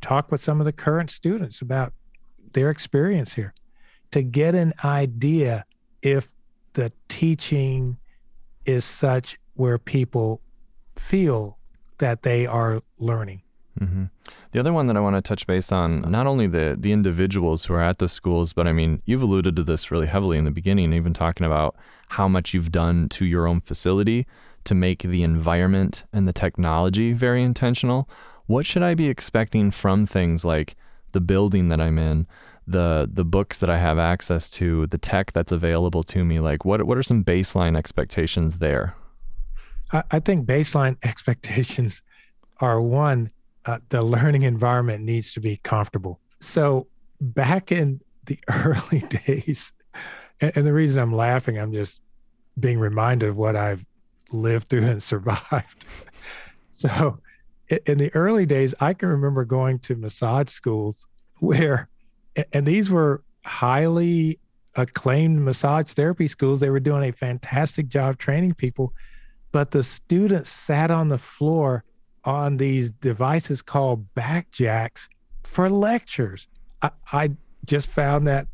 talk 0.00 0.32
with 0.32 0.42
some 0.42 0.60
of 0.60 0.64
the 0.64 0.72
current 0.72 1.10
students 1.10 1.60
about 1.60 1.92
their 2.52 2.70
experience 2.70 3.34
here 3.34 3.54
to 4.10 4.22
get 4.22 4.54
an 4.54 4.72
idea 4.84 5.64
if 6.02 6.32
the 6.74 6.92
teaching 7.08 7.98
is 8.64 8.84
such 8.84 9.38
where 9.54 9.78
people 9.78 10.40
feel 10.96 11.58
that 11.98 12.22
they 12.22 12.46
are 12.46 12.82
learning. 12.98 13.42
Mm-hmm. 13.80 14.04
The 14.52 14.60
other 14.60 14.72
one 14.72 14.86
that 14.88 14.96
I 14.96 15.00
want 15.00 15.16
to 15.16 15.22
touch 15.22 15.46
base 15.46 15.70
on, 15.72 16.02
not 16.10 16.26
only 16.26 16.46
the 16.46 16.76
the 16.78 16.92
individuals 16.92 17.64
who 17.64 17.74
are 17.74 17.82
at 17.82 17.98
the 17.98 18.08
schools, 18.08 18.52
but 18.52 18.66
I 18.66 18.72
mean, 18.72 19.02
you've 19.04 19.22
alluded 19.22 19.56
to 19.56 19.62
this 19.62 19.90
really 19.90 20.06
heavily 20.06 20.38
in 20.38 20.44
the 20.44 20.50
beginning, 20.50 20.92
even 20.92 21.12
talking 21.12 21.46
about 21.46 21.76
how 22.08 22.28
much 22.28 22.54
you've 22.54 22.72
done 22.72 23.08
to 23.10 23.24
your 23.24 23.46
own 23.46 23.60
facility 23.60 24.26
to 24.64 24.74
make 24.74 25.02
the 25.02 25.22
environment 25.22 26.04
and 26.12 26.26
the 26.26 26.32
technology 26.32 27.12
very 27.12 27.42
intentional 27.42 28.08
what 28.48 28.64
should 28.64 28.82
I 28.82 28.94
be 28.94 29.08
expecting 29.08 29.70
from 29.70 30.06
things 30.06 30.44
like 30.44 30.74
the 31.12 31.20
building 31.20 31.68
that 31.68 31.80
I'm 31.80 31.98
in, 31.98 32.26
the 32.66 33.08
the 33.10 33.24
books 33.24 33.60
that 33.60 33.70
I 33.70 33.78
have 33.78 33.98
access 33.98 34.50
to, 34.52 34.86
the 34.88 34.98
tech 34.98 35.32
that's 35.32 35.52
available 35.52 36.02
to 36.04 36.24
me? 36.24 36.40
Like 36.40 36.64
what 36.64 36.82
what 36.84 36.98
are 36.98 37.02
some 37.02 37.22
baseline 37.22 37.76
expectations 37.76 38.58
there? 38.58 38.96
I, 39.92 40.02
I 40.10 40.20
think 40.20 40.46
baseline 40.46 40.96
expectations 41.04 42.02
are 42.60 42.80
one, 42.80 43.30
uh, 43.68 43.78
the 43.90 44.02
learning 44.02 44.42
environment 44.42 45.04
needs 45.04 45.34
to 45.34 45.40
be 45.40 45.58
comfortable. 45.58 46.18
So 46.40 46.86
back 47.20 47.70
in 47.70 48.00
the 48.24 48.38
early 48.48 49.00
days, 49.26 49.74
and, 50.40 50.52
and 50.56 50.66
the 50.66 50.72
reason 50.72 51.02
I'm 51.02 51.14
laughing, 51.14 51.58
I'm 51.58 51.74
just 51.74 52.00
being 52.58 52.78
reminded 52.78 53.28
of 53.28 53.36
what 53.36 53.56
I've 53.56 53.84
lived 54.32 54.70
through 54.70 54.86
and 54.86 55.02
survived. 55.12 55.84
so 56.70 57.20
in 57.84 57.98
the 57.98 58.10
early 58.14 58.46
days, 58.46 58.74
I 58.80 58.94
can 58.94 59.10
remember 59.10 59.44
going 59.44 59.80
to 59.80 59.96
massage 59.96 60.48
schools 60.48 61.06
where, 61.40 61.90
and 62.54 62.66
these 62.66 62.88
were 62.88 63.22
highly 63.44 64.38
acclaimed 64.76 65.42
massage 65.42 65.92
therapy 65.92 66.26
schools. 66.26 66.60
They 66.60 66.70
were 66.70 66.80
doing 66.80 67.06
a 67.06 67.12
fantastic 67.12 67.88
job 67.88 68.16
training 68.16 68.54
people, 68.54 68.94
but 69.52 69.72
the 69.72 69.82
students 69.82 70.48
sat 70.48 70.90
on 70.90 71.10
the 71.10 71.18
floor 71.18 71.84
on 72.28 72.58
these 72.58 72.90
devices 72.90 73.62
called 73.62 74.06
backjacks 74.14 75.08
for 75.44 75.70
lectures. 75.70 76.46
I, 76.82 76.90
I 77.10 77.30
just 77.64 77.88
found 77.88 78.26
that 78.26 78.46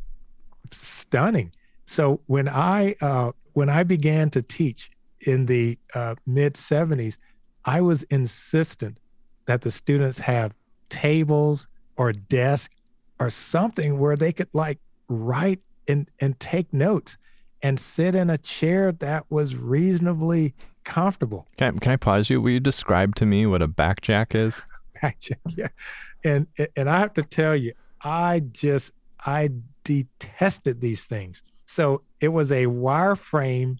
stunning. 0.70 1.50
So 1.84 2.20
when 2.26 2.48
I 2.48 2.94
uh, 3.00 3.32
when 3.54 3.68
I 3.68 3.82
began 3.82 4.30
to 4.30 4.42
teach 4.42 4.92
in 5.26 5.46
the 5.46 5.76
uh, 5.92 6.14
mid 6.24 6.54
'70s, 6.54 7.18
I 7.64 7.80
was 7.80 8.04
insistent 8.04 8.96
that 9.46 9.62
the 9.62 9.72
students 9.72 10.20
have 10.20 10.54
tables 10.88 11.66
or 11.96 12.12
desk 12.12 12.70
or 13.18 13.28
something 13.28 13.98
where 13.98 14.14
they 14.14 14.32
could 14.32 14.50
like 14.52 14.78
write 15.08 15.58
and, 15.88 16.08
and 16.20 16.38
take 16.38 16.72
notes 16.72 17.16
and 17.60 17.80
sit 17.80 18.14
in 18.14 18.30
a 18.30 18.38
chair 18.38 18.92
that 18.92 19.24
was 19.30 19.56
reasonably 19.56 20.54
comfortable. 20.84 21.46
Can 21.56 21.74
I, 21.74 21.78
can 21.78 21.92
I 21.92 21.96
pause 21.96 22.30
you? 22.30 22.40
Will 22.40 22.52
you 22.52 22.60
describe 22.60 23.14
to 23.16 23.26
me 23.26 23.46
what 23.46 23.62
a 23.62 23.68
backjack 23.68 24.34
is? 24.34 24.62
Backjack, 25.02 25.38
yeah. 25.48 25.68
And 26.22 26.46
and 26.76 26.88
I 26.88 27.00
have 27.00 27.14
to 27.14 27.22
tell 27.22 27.56
you, 27.56 27.72
I 28.02 28.42
just 28.52 28.92
I 29.26 29.50
detested 29.82 30.80
these 30.80 31.06
things. 31.06 31.42
So 31.66 32.02
it 32.20 32.28
was 32.28 32.52
a 32.52 32.66
wire 32.66 33.16
frame 33.16 33.78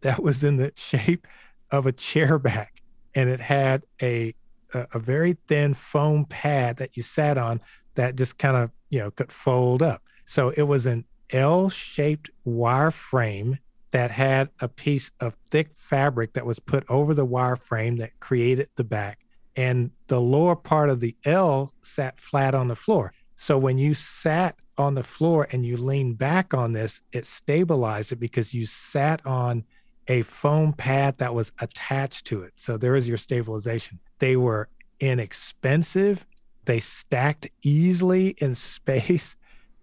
that 0.00 0.22
was 0.22 0.42
in 0.42 0.56
the 0.56 0.72
shape 0.76 1.26
of 1.70 1.86
a 1.86 1.92
chair 1.92 2.38
back, 2.38 2.82
and 3.14 3.28
it 3.28 3.40
had 3.40 3.84
a 4.02 4.34
a, 4.74 4.86
a 4.94 4.98
very 4.98 5.36
thin 5.48 5.74
foam 5.74 6.24
pad 6.24 6.76
that 6.76 6.96
you 6.96 7.02
sat 7.02 7.38
on 7.38 7.60
that 7.94 8.16
just 8.16 8.38
kind 8.38 8.56
of 8.56 8.70
you 8.90 8.98
know 8.98 9.10
could 9.10 9.32
fold 9.32 9.82
up. 9.82 10.02
So 10.24 10.50
it 10.50 10.62
was 10.62 10.86
an 10.86 11.04
L 11.30 11.68
shaped 11.68 12.30
wire 12.44 12.90
frame 12.90 13.58
that 13.96 14.10
had 14.10 14.50
a 14.60 14.68
piece 14.68 15.10
of 15.20 15.38
thick 15.48 15.72
fabric 15.72 16.34
that 16.34 16.44
was 16.44 16.58
put 16.58 16.84
over 16.90 17.14
the 17.14 17.24
wire 17.24 17.56
frame 17.56 17.96
that 17.96 18.20
created 18.20 18.68
the 18.76 18.84
back. 18.84 19.20
And 19.56 19.90
the 20.08 20.20
lower 20.20 20.54
part 20.54 20.90
of 20.90 21.00
the 21.00 21.16
L 21.24 21.72
sat 21.80 22.20
flat 22.20 22.54
on 22.54 22.68
the 22.68 22.76
floor. 22.76 23.14
So 23.36 23.56
when 23.56 23.78
you 23.78 23.94
sat 23.94 24.54
on 24.76 24.96
the 24.96 25.02
floor 25.02 25.48
and 25.50 25.64
you 25.64 25.78
leaned 25.78 26.18
back 26.18 26.52
on 26.52 26.72
this, 26.72 27.00
it 27.10 27.24
stabilized 27.24 28.12
it 28.12 28.20
because 28.20 28.52
you 28.52 28.66
sat 28.66 29.24
on 29.24 29.64
a 30.08 30.20
foam 30.20 30.74
pad 30.74 31.16
that 31.16 31.34
was 31.34 31.52
attached 31.60 32.26
to 32.26 32.42
it. 32.42 32.52
So 32.56 32.76
there 32.76 32.96
is 32.96 33.08
your 33.08 33.16
stabilization. 33.16 33.98
They 34.18 34.36
were 34.36 34.68
inexpensive. 35.00 36.26
They 36.66 36.80
stacked 36.80 37.48
easily 37.62 38.36
in 38.42 38.54
space. 38.76 39.38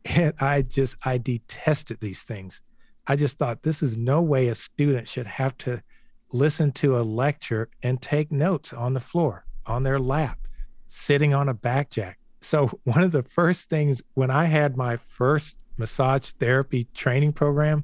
And 0.05 0.35
I 0.39 0.61
just, 0.61 0.97
I 1.03 1.17
detested 1.17 1.99
these 1.99 2.21
things. 2.21 2.61
I 3.07 3.15
just 3.15 3.37
thought 3.37 3.63
this 3.63 3.83
is 3.83 3.97
no 3.97 4.21
way 4.21 4.47
a 4.47 4.55
student 4.55 5.07
should 5.07 5.27
have 5.27 5.57
to 5.59 5.83
listen 6.31 6.71
to 6.71 6.97
a 6.97 7.03
lecture 7.03 7.69
and 7.81 8.01
take 8.01 8.31
notes 8.31 8.73
on 8.73 8.93
the 8.93 8.99
floor, 8.99 9.45
on 9.65 9.83
their 9.83 9.99
lap, 9.99 10.39
sitting 10.87 11.33
on 11.33 11.49
a 11.49 11.53
back 11.53 11.89
jack. 11.89 12.19
So, 12.41 12.69
one 12.83 13.03
of 13.03 13.11
the 13.11 13.23
first 13.23 13.69
things 13.69 14.01
when 14.13 14.31
I 14.31 14.45
had 14.45 14.77
my 14.77 14.97
first 14.97 15.57
massage 15.77 16.31
therapy 16.31 16.87
training 16.93 17.33
program, 17.33 17.83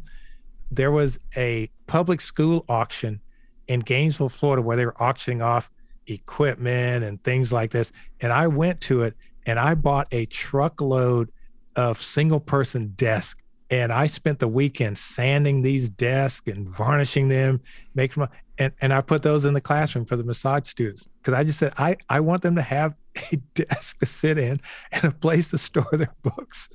there 0.72 0.92
was 0.92 1.20
a 1.36 1.70
public 1.88 2.22
school 2.22 2.66
auction 2.70 3.22
in 3.68 3.82
Gainesville, 3.82 4.30
Florida, 4.30 4.62
where 4.62 4.78
they 4.78 4.86
were 4.86 5.02
auctioning 5.02 5.42
off 5.42 5.70
equipment 6.08 7.04
and 7.04 7.24
things 7.24 7.54
like 7.54 7.72
this. 7.72 7.92
And 8.22 8.34
I 8.34 8.48
went 8.48 8.82
to 8.82 9.04
it 9.04 9.16
and 9.46 9.60
I 9.60 9.76
bought 9.76 10.08
a 10.12 10.26
truckload 10.26 11.32
of 11.76 12.02
single 12.02 12.40
person 12.40 12.94
desk. 12.96 13.42
And 13.72 13.94
I 13.94 14.08
spent 14.08 14.40
the 14.40 14.48
weekend 14.48 14.98
sanding 14.98 15.62
these 15.62 15.90
desks 15.90 16.48
and 16.48 16.68
varnishing 16.68 17.30
them, 17.30 17.62
making 17.94 18.22
them, 18.22 18.30
and, 18.58 18.74
and 18.82 18.94
I 18.94 19.02
put 19.02 19.22
those 19.24 19.46
in 19.46 19.54
the 19.54 19.62
classroom 19.62 20.06
for 20.06 20.16
the 20.16 20.24
massage 20.24 20.68
students 20.68 21.08
because 21.22 21.34
I 21.34 21.44
just 21.44 21.60
said 21.60 21.74
I, 21.78 21.98
I 22.10 22.20
want 22.20 22.42
them 22.42 22.56
to 22.56 22.62
have 22.62 22.96
a 23.32 23.38
desk 23.54 24.00
to 24.00 24.06
sit 24.06 24.38
in 24.38 24.60
and 24.92 25.06
a 25.06 25.12
place 25.12 25.52
to 25.52 25.58
store 25.58 25.90
their 25.92 26.14
books. 26.24 26.70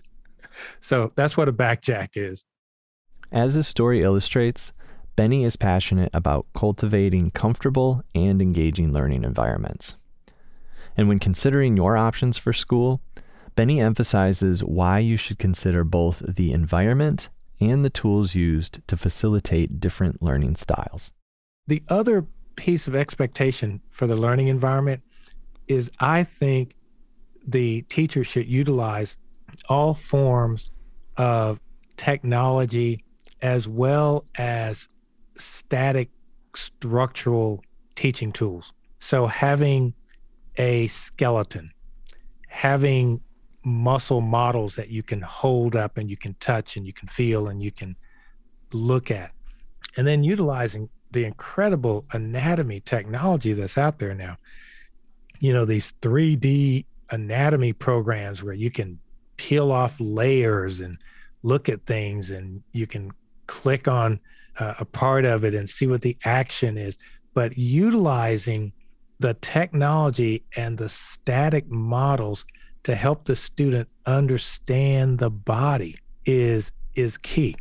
So 0.80 1.12
that's 1.16 1.36
what 1.36 1.48
a 1.48 1.52
backjack 1.52 2.10
is. 2.14 2.44
As 3.32 3.54
his 3.54 3.66
story 3.66 4.02
illustrates, 4.02 4.72
Benny 5.16 5.44
is 5.44 5.56
passionate 5.56 6.10
about 6.12 6.46
cultivating 6.54 7.30
comfortable 7.30 8.02
and 8.14 8.40
engaging 8.40 8.92
learning 8.92 9.24
environments. 9.24 9.96
And 10.96 11.08
when 11.08 11.18
considering 11.18 11.76
your 11.76 11.96
options 11.96 12.38
for 12.38 12.52
school, 12.52 13.00
Benny 13.56 13.80
emphasizes 13.80 14.64
why 14.64 14.98
you 14.98 15.16
should 15.16 15.38
consider 15.38 15.84
both 15.84 16.22
the 16.26 16.52
environment 16.52 17.30
and 17.60 17.84
the 17.84 17.90
tools 17.90 18.34
used 18.34 18.86
to 18.88 18.96
facilitate 18.96 19.80
different 19.80 20.22
learning 20.22 20.56
styles. 20.56 21.12
The 21.66 21.82
other 21.88 22.26
piece 22.56 22.86
of 22.88 22.94
expectation 22.94 23.80
for 23.90 24.06
the 24.06 24.16
learning 24.16 24.48
environment 24.48 25.02
is 25.68 25.90
I 26.00 26.24
think 26.24 26.74
the 27.46 27.82
teacher 27.82 28.24
should 28.24 28.46
utilize 28.46 29.16
all 29.68 29.94
forms 29.94 30.70
of 31.16 31.60
technology 31.96 33.04
as 33.40 33.68
well 33.68 34.24
as 34.36 34.88
static 35.36 36.10
structural 36.56 37.62
teaching 37.94 38.32
tools. 38.32 38.72
So 38.98 39.26
having 39.26 39.94
a 40.56 40.86
skeleton, 40.88 41.70
having 42.48 43.20
muscle 43.64 44.20
models 44.20 44.76
that 44.76 44.90
you 44.90 45.02
can 45.02 45.22
hold 45.22 45.74
up 45.74 45.96
and 45.96 46.10
you 46.10 46.16
can 46.16 46.34
touch 46.40 46.76
and 46.76 46.86
you 46.86 46.92
can 46.92 47.08
feel 47.08 47.48
and 47.48 47.62
you 47.62 47.72
can 47.72 47.96
look 48.72 49.10
at, 49.10 49.32
and 49.96 50.06
then 50.06 50.24
utilizing 50.24 50.88
the 51.10 51.24
incredible 51.24 52.04
anatomy 52.12 52.80
technology 52.80 53.52
that's 53.52 53.78
out 53.78 53.98
there 53.98 54.14
now. 54.14 54.36
You 55.40 55.52
know, 55.52 55.64
these 55.64 55.92
3D 56.02 56.84
anatomy 57.10 57.72
programs 57.72 58.42
where 58.42 58.54
you 58.54 58.70
can 58.70 58.98
peel 59.36 59.70
off 59.72 59.96
layers 59.98 60.80
and 60.80 60.98
look 61.42 61.68
at 61.68 61.86
things 61.86 62.30
and 62.30 62.62
you 62.72 62.86
can 62.86 63.12
click 63.46 63.86
on 63.86 64.20
uh, 64.58 64.74
a 64.80 64.84
part 64.84 65.24
of 65.24 65.44
it 65.44 65.54
and 65.54 65.68
see 65.68 65.86
what 65.86 66.02
the 66.02 66.16
action 66.24 66.76
is. 66.76 66.98
But 67.32 67.58
utilizing 67.58 68.72
the 69.20 69.34
technology 69.34 70.44
and 70.56 70.76
the 70.76 70.88
static 70.88 71.68
models 71.70 72.44
to 72.84 72.94
help 72.94 73.24
the 73.24 73.36
student 73.36 73.88
understand 74.06 75.18
the 75.18 75.30
body 75.30 75.98
is 76.24 76.72
is 76.94 77.18
key. 77.18 77.56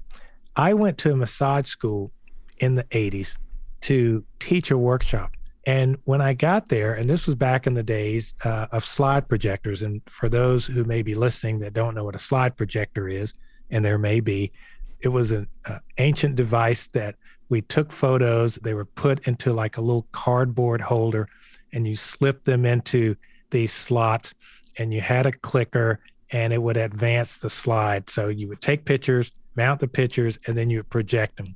I 0.55 0.73
went 0.73 0.97
to 0.99 1.11
a 1.11 1.15
massage 1.15 1.67
school 1.67 2.11
in 2.59 2.75
the 2.75 2.83
80s 2.85 3.35
to 3.81 4.23
teach 4.39 4.69
a 4.69 4.77
workshop. 4.77 5.31
And 5.65 5.97
when 6.03 6.21
I 6.21 6.33
got 6.33 6.69
there, 6.69 6.93
and 6.93 7.09
this 7.09 7.25
was 7.25 7.35
back 7.35 7.65
in 7.65 7.73
the 7.73 7.83
days 7.83 8.35
uh, 8.43 8.67
of 8.71 8.83
slide 8.83 9.27
projectors, 9.27 9.81
and 9.81 10.01
for 10.05 10.29
those 10.29 10.65
who 10.67 10.83
may 10.83 11.01
be 11.01 11.15
listening 11.15 11.59
that 11.59 11.73
don't 11.73 11.95
know 11.95 12.03
what 12.03 12.15
a 12.15 12.19
slide 12.19 12.55
projector 12.57 13.07
is, 13.07 13.33
and 13.71 13.83
there 13.83 13.97
may 13.97 14.19
be, 14.19 14.51
it 14.99 15.07
was 15.07 15.31
an 15.31 15.47
uh, 15.65 15.79
ancient 15.97 16.35
device 16.35 16.89
that 16.89 17.15
we 17.49 17.61
took 17.61 17.91
photos. 17.91 18.55
They 18.55 18.73
were 18.73 18.85
put 18.85 19.27
into 19.27 19.53
like 19.53 19.77
a 19.77 19.81
little 19.81 20.07
cardboard 20.11 20.81
holder, 20.81 21.27
and 21.71 21.87
you 21.87 21.95
slip 21.95 22.43
them 22.43 22.65
into 22.65 23.15
these 23.49 23.71
slots, 23.71 24.33
and 24.77 24.93
you 24.93 25.01
had 25.01 25.25
a 25.25 25.31
clicker, 25.31 25.99
and 26.31 26.53
it 26.53 26.61
would 26.61 26.77
advance 26.77 27.37
the 27.37 27.49
slide. 27.49 28.09
So 28.09 28.27
you 28.27 28.47
would 28.47 28.61
take 28.61 28.85
pictures, 28.85 29.31
mount 29.55 29.79
the 29.79 29.87
pictures, 29.87 30.39
and 30.47 30.57
then 30.57 30.69
you 30.69 30.79
would 30.79 30.89
project 30.89 31.37
them. 31.37 31.55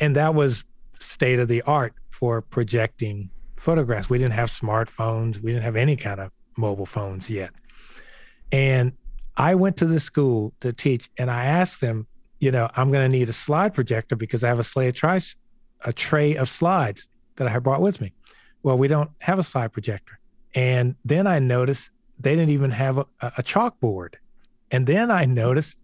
And 0.00 0.16
that 0.16 0.34
was 0.34 0.64
state 0.98 1.38
of 1.38 1.48
the 1.48 1.62
art 1.62 1.94
for 2.10 2.42
projecting 2.42 3.30
photographs. 3.56 4.10
We 4.10 4.18
didn't 4.18 4.34
have 4.34 4.50
smartphones, 4.50 5.40
we 5.42 5.52
didn't 5.52 5.64
have 5.64 5.76
any 5.76 5.96
kind 5.96 6.20
of 6.20 6.32
mobile 6.56 6.86
phones 6.86 7.30
yet. 7.30 7.50
And 8.52 8.92
I 9.36 9.54
went 9.54 9.76
to 9.78 9.86
the 9.86 10.00
school 10.00 10.52
to 10.60 10.72
teach, 10.72 11.08
and 11.18 11.30
I 11.30 11.44
asked 11.44 11.80
them, 11.80 12.06
you 12.40 12.50
know, 12.50 12.68
I'm 12.74 12.90
going 12.90 13.10
to 13.10 13.16
need 13.18 13.28
a 13.28 13.34
slide 13.34 13.74
projector 13.74 14.16
because 14.16 14.42
I 14.42 14.48
have 14.48 14.58
a 14.58 14.92
tray, 14.92 15.20
a 15.84 15.92
tray 15.92 16.36
of 16.36 16.48
slides 16.48 17.08
that 17.36 17.46
I 17.46 17.50
have 17.50 17.62
brought 17.62 17.80
with 17.80 18.00
me. 18.00 18.12
Well, 18.62 18.76
we 18.76 18.88
don't 18.88 19.10
have 19.20 19.38
a 19.38 19.42
slide 19.42 19.72
projector. 19.72 20.18
And 20.54 20.96
then 21.04 21.26
I 21.26 21.38
noticed 21.38 21.90
they 22.22 22.34
didn't 22.36 22.50
even 22.50 22.70
have 22.70 22.98
a, 22.98 23.06
a 23.20 23.42
chalkboard. 23.42 24.14
And 24.70 24.86
then 24.86 25.10
I 25.10 25.24
noticed, 25.24 25.76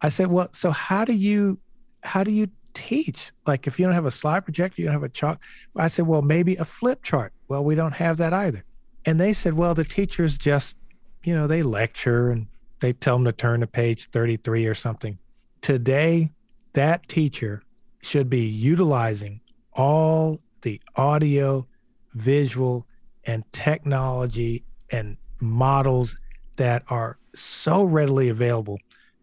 I 0.00 0.08
said, 0.08 0.28
well, 0.28 0.48
so 0.52 0.70
how 0.70 1.04
do 1.04 1.12
you, 1.12 1.58
how 2.02 2.24
do 2.24 2.32
you 2.32 2.48
teach? 2.74 3.32
Like 3.46 3.66
if 3.66 3.78
you 3.78 3.86
don't 3.86 3.94
have 3.94 4.06
a 4.06 4.10
slide 4.10 4.40
projector, 4.40 4.80
you 4.80 4.86
don't 4.86 4.94
have 4.94 5.02
a 5.02 5.08
chalk. 5.08 5.40
I 5.76 5.88
said, 5.88 6.06
well, 6.06 6.22
maybe 6.22 6.56
a 6.56 6.64
flip 6.64 7.02
chart. 7.02 7.32
Well, 7.48 7.64
we 7.64 7.74
don't 7.74 7.94
have 7.94 8.16
that 8.16 8.32
either. 8.32 8.64
And 9.04 9.20
they 9.20 9.32
said, 9.32 9.54
well, 9.54 9.74
the 9.74 9.84
teachers 9.84 10.38
just, 10.38 10.76
you 11.24 11.34
know, 11.34 11.46
they 11.46 11.62
lecture 11.62 12.30
and 12.30 12.46
they 12.80 12.92
tell 12.92 13.16
them 13.16 13.24
to 13.24 13.32
turn 13.32 13.60
to 13.60 13.66
page 13.66 14.06
33 14.10 14.66
or 14.66 14.74
something 14.74 15.18
today 15.62 16.30
that 16.74 17.08
teacher 17.08 17.62
should 18.02 18.28
be 18.28 18.44
utilizing 18.44 19.40
all 19.72 20.38
the 20.62 20.80
audio, 20.96 21.66
visual, 22.12 22.86
and 23.24 23.44
technology 23.52 24.64
and 24.90 25.16
models 25.42 26.16
that 26.56 26.84
are 26.88 27.18
so 27.34 27.84
readily 27.84 28.28
available 28.28 28.78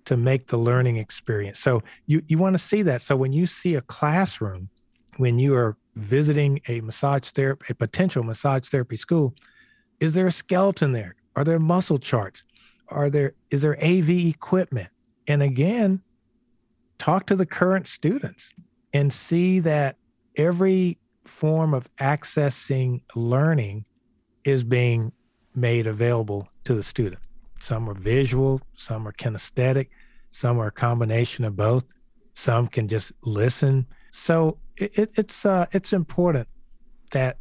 to 0.06 0.18
make 0.18 0.48
the 0.48 0.58
learning 0.58 0.98
experience. 0.98 1.60
So 1.60 1.84
you, 2.06 2.22
you 2.28 2.38
want 2.38 2.56
to 2.56 2.60
see 2.60 2.82
that. 2.84 3.02
So 3.02 3.16
when 3.16 3.32
you 3.32 3.46
see 3.46 3.76
a 3.76 3.82
classroom, 3.82 4.70
when 5.18 5.40
you 5.40 5.56
are 5.56 5.78
visiting 5.96 6.62
a 6.68 6.82
massage 6.82 7.30
therapy, 7.30 7.68
a 7.70 7.76
potential 7.76 8.24
massage 8.24 8.68
therapy 8.70 8.98
school, 8.98 9.36
is 10.00 10.14
there 10.14 10.28
a 10.28 10.32
skeleton 10.32 10.94
there? 10.94 11.16
Are 11.36 11.44
there 11.44 11.60
muscle 11.60 11.98
charts? 11.98 12.44
Are 12.88 13.10
there 13.10 13.34
is 13.52 13.62
there 13.62 13.78
AV 13.84 14.10
equipment? 14.10 14.90
And 15.28 15.44
again, 15.44 16.02
talk 16.98 17.28
to 17.28 17.36
the 17.36 17.46
current 17.46 17.86
students 17.86 18.54
and 18.94 19.14
see 19.14 19.60
that 19.60 19.98
every 20.36 20.98
form 21.26 21.74
of 21.74 21.88
accessing 21.98 23.02
learning 23.16 23.86
is 24.44 24.64
being 24.64 25.12
made 25.56 25.88
available 25.88 26.48
to 26.64 26.74
the 26.74 26.84
student. 26.84 27.22
Some 27.60 27.90
are 27.90 27.94
visual, 27.94 28.62
some 28.78 29.08
are 29.08 29.12
kinesthetic, 29.12 29.90
some 30.30 30.60
are 30.60 30.68
a 30.68 30.72
combination 30.72 31.44
of 31.46 31.56
both. 31.56 31.86
Some 32.34 32.68
can 32.68 32.88
just 32.88 33.12
listen. 33.24 33.88
So 34.12 34.60
it, 34.78 35.12
it's 35.16 35.46
uh, 35.46 35.66
it's 35.72 35.92
important 35.92 36.48
that 37.12 37.38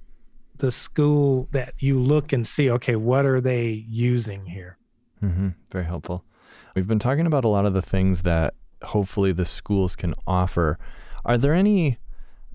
the 0.57 0.73
school 0.73 1.49
that 1.53 1.75
you 1.79 2.01
look 2.01 2.33
and 2.33 2.47
see, 2.47 2.71
okay, 2.71 2.97
what 2.97 3.25
are 3.25 3.41
they 3.41 3.85
using 3.89 4.47
here? 4.47 4.77
Mm-hmm. 5.23 5.51
Very 5.71 5.85
helpful. 5.85 6.25
We've 6.75 6.89
been 6.89 6.99
talking 6.99 7.27
about 7.27 7.45
a 7.45 7.49
lot 7.49 7.65
of 7.65 7.75
the 7.75 7.83
things 7.83 8.23
that 8.23 8.55
hopefully 8.83 9.33
the 9.33 9.45
schools 9.45 9.97
can 9.97 10.15
offer. 10.27 10.79
Are 11.25 11.39
there 11.39 11.55
any 11.55 11.99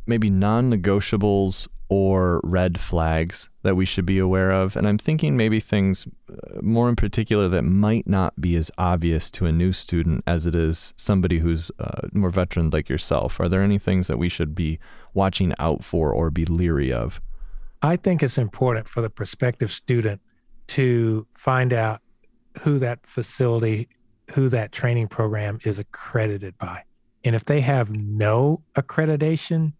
maybe 0.05 0.29
non 0.29 0.69
negotiables 0.69 1.67
or 1.89 2.41
red 2.43 2.79
flags 2.79 3.49
that 3.61 3.75
we 3.75 3.85
should 3.85 4.05
be 4.05 4.19
aware 4.19 4.51
of? 4.51 4.75
And 4.75 4.87
I'm 4.87 4.97
thinking 4.97 5.37
maybe 5.37 5.59
things 5.59 6.07
uh, 6.29 6.59
more 6.61 6.89
in 6.89 6.95
particular 6.95 7.47
that 7.49 7.63
might 7.63 8.07
not 8.07 8.39
be 8.39 8.55
as 8.55 8.71
obvious 8.77 9.29
to 9.31 9.45
a 9.45 9.51
new 9.51 9.71
student 9.71 10.23
as 10.25 10.45
it 10.45 10.55
is 10.55 10.93
somebody 10.97 11.39
who's 11.39 11.71
uh, 11.79 12.07
more 12.13 12.29
veteran 12.29 12.69
like 12.69 12.89
yourself. 12.89 13.39
Are 13.39 13.49
there 13.49 13.61
any 13.61 13.79
things 13.79 14.07
that 14.07 14.17
we 14.17 14.29
should 14.29 14.55
be 14.55 14.79
watching 15.13 15.53
out 15.59 15.83
for 15.83 16.11
or 16.11 16.29
be 16.29 16.45
leery 16.45 16.91
of? 16.91 17.21
I 17.81 17.97
think 17.97 18.23
it's 18.23 18.37
important 18.37 18.87
for 18.87 19.01
the 19.01 19.09
prospective 19.09 19.71
student 19.71 20.21
to 20.67 21.27
find 21.35 21.73
out 21.73 22.01
who 22.61 22.79
that 22.79 23.05
facility, 23.05 23.89
who 24.31 24.47
that 24.49 24.71
training 24.71 25.07
program 25.09 25.59
is 25.63 25.79
accredited 25.79 26.57
by. 26.57 26.83
And 27.25 27.35
if 27.35 27.45
they 27.45 27.61
have 27.61 27.91
no 27.91 28.63
accreditation, 28.75 29.73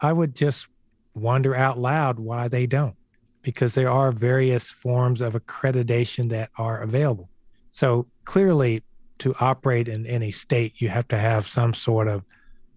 I 0.00 0.12
would 0.12 0.34
just 0.34 0.68
wonder 1.14 1.54
out 1.54 1.78
loud 1.78 2.18
why 2.18 2.48
they 2.48 2.66
don't, 2.66 2.96
because 3.42 3.74
there 3.74 3.90
are 3.90 4.12
various 4.12 4.70
forms 4.70 5.20
of 5.20 5.34
accreditation 5.34 6.30
that 6.30 6.50
are 6.58 6.82
available. 6.82 7.28
So 7.70 8.06
clearly, 8.24 8.82
to 9.18 9.34
operate 9.40 9.88
in 9.88 10.06
any 10.06 10.30
state, 10.30 10.74
you 10.78 10.88
have 10.88 11.08
to 11.08 11.18
have 11.18 11.46
some 11.46 11.74
sort 11.74 12.08
of 12.08 12.24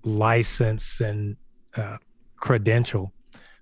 license 0.03 0.99
and 0.99 1.38
uh, 1.77 1.97
credential. 2.38 3.13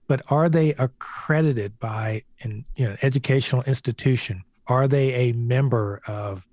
But 0.07 0.21
are 0.29 0.49
they 0.49 0.71
accredited 0.73 1.77
by 1.79 2.23
an 2.41 2.65
you 2.75 2.87
know, 2.87 2.95
educational 3.01 3.63
institution? 3.63 4.43
Are 4.67 4.87
they 4.87 5.29
a 5.29 5.33
member 5.33 6.01
of 6.07 6.47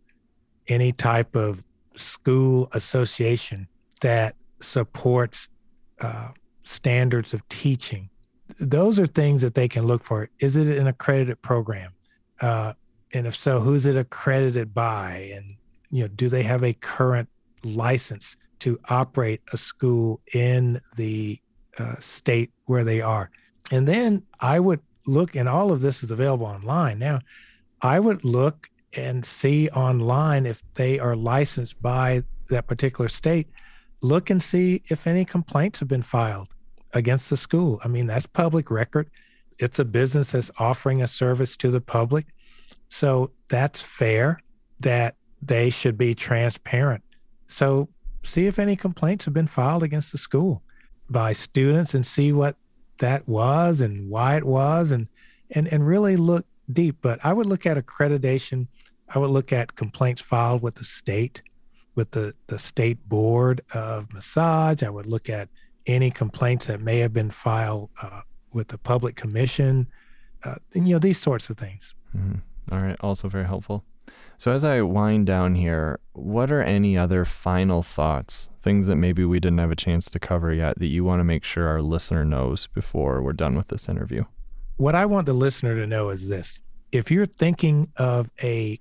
any 0.68 0.92
type 0.92 1.36
of 1.36 1.62
school 1.94 2.68
association 2.72 3.68
that 4.00 4.34
supports 4.60 5.48
uh, 6.00 6.28
standards 6.66 7.32
of 7.32 7.48
teaching 7.48 8.10
those 8.58 8.98
are 8.98 9.06
things 9.06 9.42
that 9.42 9.54
they 9.54 9.68
can 9.68 9.86
look 9.86 10.04
for. 10.04 10.28
Is 10.38 10.56
it 10.56 10.78
an 10.78 10.86
accredited 10.86 11.42
program? 11.42 11.92
Uh, 12.40 12.74
and 13.12 13.26
if 13.26 13.34
so, 13.36 13.60
who's 13.60 13.86
it 13.86 13.96
accredited 13.96 14.74
by? 14.74 15.30
And 15.34 15.56
you 15.90 16.02
know, 16.02 16.08
do 16.08 16.28
they 16.28 16.42
have 16.42 16.62
a 16.62 16.72
current 16.74 17.28
license 17.64 18.36
to 18.60 18.78
operate 18.88 19.40
a 19.52 19.56
school 19.56 20.20
in 20.32 20.80
the 20.96 21.40
uh, 21.78 21.94
state 22.00 22.50
where 22.66 22.84
they 22.84 23.00
are? 23.00 23.30
And 23.70 23.86
then 23.86 24.24
I 24.40 24.60
would 24.60 24.80
look, 25.06 25.34
and 25.34 25.48
all 25.48 25.72
of 25.72 25.80
this 25.80 26.02
is 26.02 26.10
available 26.10 26.46
online 26.46 26.98
now. 26.98 27.20
I 27.82 28.00
would 28.00 28.24
look 28.24 28.70
and 28.96 29.24
see 29.24 29.68
online 29.70 30.46
if 30.46 30.62
they 30.74 30.98
are 30.98 31.14
licensed 31.14 31.80
by 31.82 32.22
that 32.48 32.66
particular 32.66 33.08
state. 33.08 33.48
Look 34.00 34.30
and 34.30 34.42
see 34.42 34.82
if 34.88 35.06
any 35.06 35.24
complaints 35.24 35.80
have 35.80 35.88
been 35.88 36.02
filed 36.02 36.48
against 36.96 37.30
the 37.30 37.36
school. 37.36 37.80
I 37.84 37.88
mean, 37.88 38.06
that's 38.06 38.26
public 38.26 38.70
record. 38.70 39.10
It's 39.58 39.78
a 39.78 39.84
business 39.84 40.32
that's 40.32 40.50
offering 40.58 41.02
a 41.02 41.06
service 41.06 41.56
to 41.58 41.70
the 41.70 41.80
public. 41.80 42.26
So 42.88 43.30
that's 43.48 43.80
fair 43.80 44.40
that 44.80 45.16
they 45.42 45.70
should 45.70 45.96
be 45.96 46.14
transparent. 46.14 47.02
So 47.46 47.88
see 48.22 48.46
if 48.46 48.58
any 48.58 48.76
complaints 48.76 49.24
have 49.26 49.34
been 49.34 49.46
filed 49.46 49.82
against 49.82 50.12
the 50.12 50.18
school 50.18 50.62
by 51.08 51.32
students 51.32 51.94
and 51.94 52.04
see 52.04 52.32
what 52.32 52.56
that 52.98 53.28
was 53.28 53.80
and 53.80 54.08
why 54.10 54.36
it 54.36 54.44
was 54.44 54.90
and 54.90 55.06
and 55.50 55.68
and 55.68 55.86
really 55.86 56.16
look 56.16 56.46
deep. 56.72 56.96
But 57.00 57.20
I 57.24 57.32
would 57.32 57.46
look 57.46 57.66
at 57.66 57.76
accreditation. 57.76 58.66
I 59.14 59.18
would 59.18 59.30
look 59.30 59.52
at 59.52 59.76
complaints 59.76 60.22
filed 60.22 60.62
with 60.62 60.76
the 60.76 60.84
state, 60.84 61.42
with 61.94 62.10
the, 62.10 62.34
the 62.48 62.58
state 62.58 63.08
board 63.08 63.60
of 63.72 64.12
massage. 64.12 64.82
I 64.82 64.90
would 64.90 65.06
look 65.06 65.28
at 65.28 65.48
any 65.86 66.10
complaints 66.10 66.66
that 66.66 66.80
may 66.80 66.98
have 66.98 67.12
been 67.12 67.30
filed 67.30 67.90
uh, 68.02 68.22
with 68.52 68.68
the 68.68 68.78
public 68.78 69.16
commission, 69.16 69.88
uh, 70.44 70.56
and, 70.74 70.88
you 70.88 70.94
know, 70.94 70.98
these 70.98 71.18
sorts 71.18 71.50
of 71.50 71.56
things. 71.56 71.94
Mm-hmm. 72.16 72.74
All 72.74 72.80
right. 72.80 72.96
Also 73.00 73.28
very 73.28 73.46
helpful. 73.46 73.84
So 74.38 74.52
as 74.52 74.64
I 74.64 74.82
wind 74.82 75.26
down 75.26 75.54
here, 75.54 75.98
what 76.12 76.50
are 76.50 76.62
any 76.62 76.98
other 76.98 77.24
final 77.24 77.82
thoughts, 77.82 78.50
things 78.60 78.86
that 78.86 78.96
maybe 78.96 79.24
we 79.24 79.40
didn't 79.40 79.58
have 79.58 79.70
a 79.70 79.76
chance 79.76 80.10
to 80.10 80.18
cover 80.18 80.52
yet 80.52 80.78
that 80.78 80.88
you 80.88 81.04
want 81.04 81.20
to 81.20 81.24
make 81.24 81.42
sure 81.42 81.68
our 81.68 81.80
listener 81.80 82.24
knows 82.24 82.66
before 82.68 83.22
we're 83.22 83.32
done 83.32 83.56
with 83.56 83.68
this 83.68 83.88
interview? 83.88 84.24
What 84.76 84.94
I 84.94 85.06
want 85.06 85.26
the 85.26 85.32
listener 85.32 85.74
to 85.76 85.86
know 85.86 86.10
is 86.10 86.28
this. 86.28 86.60
If 86.92 87.10
you're 87.10 87.26
thinking 87.26 87.90
of 87.96 88.30
a 88.42 88.78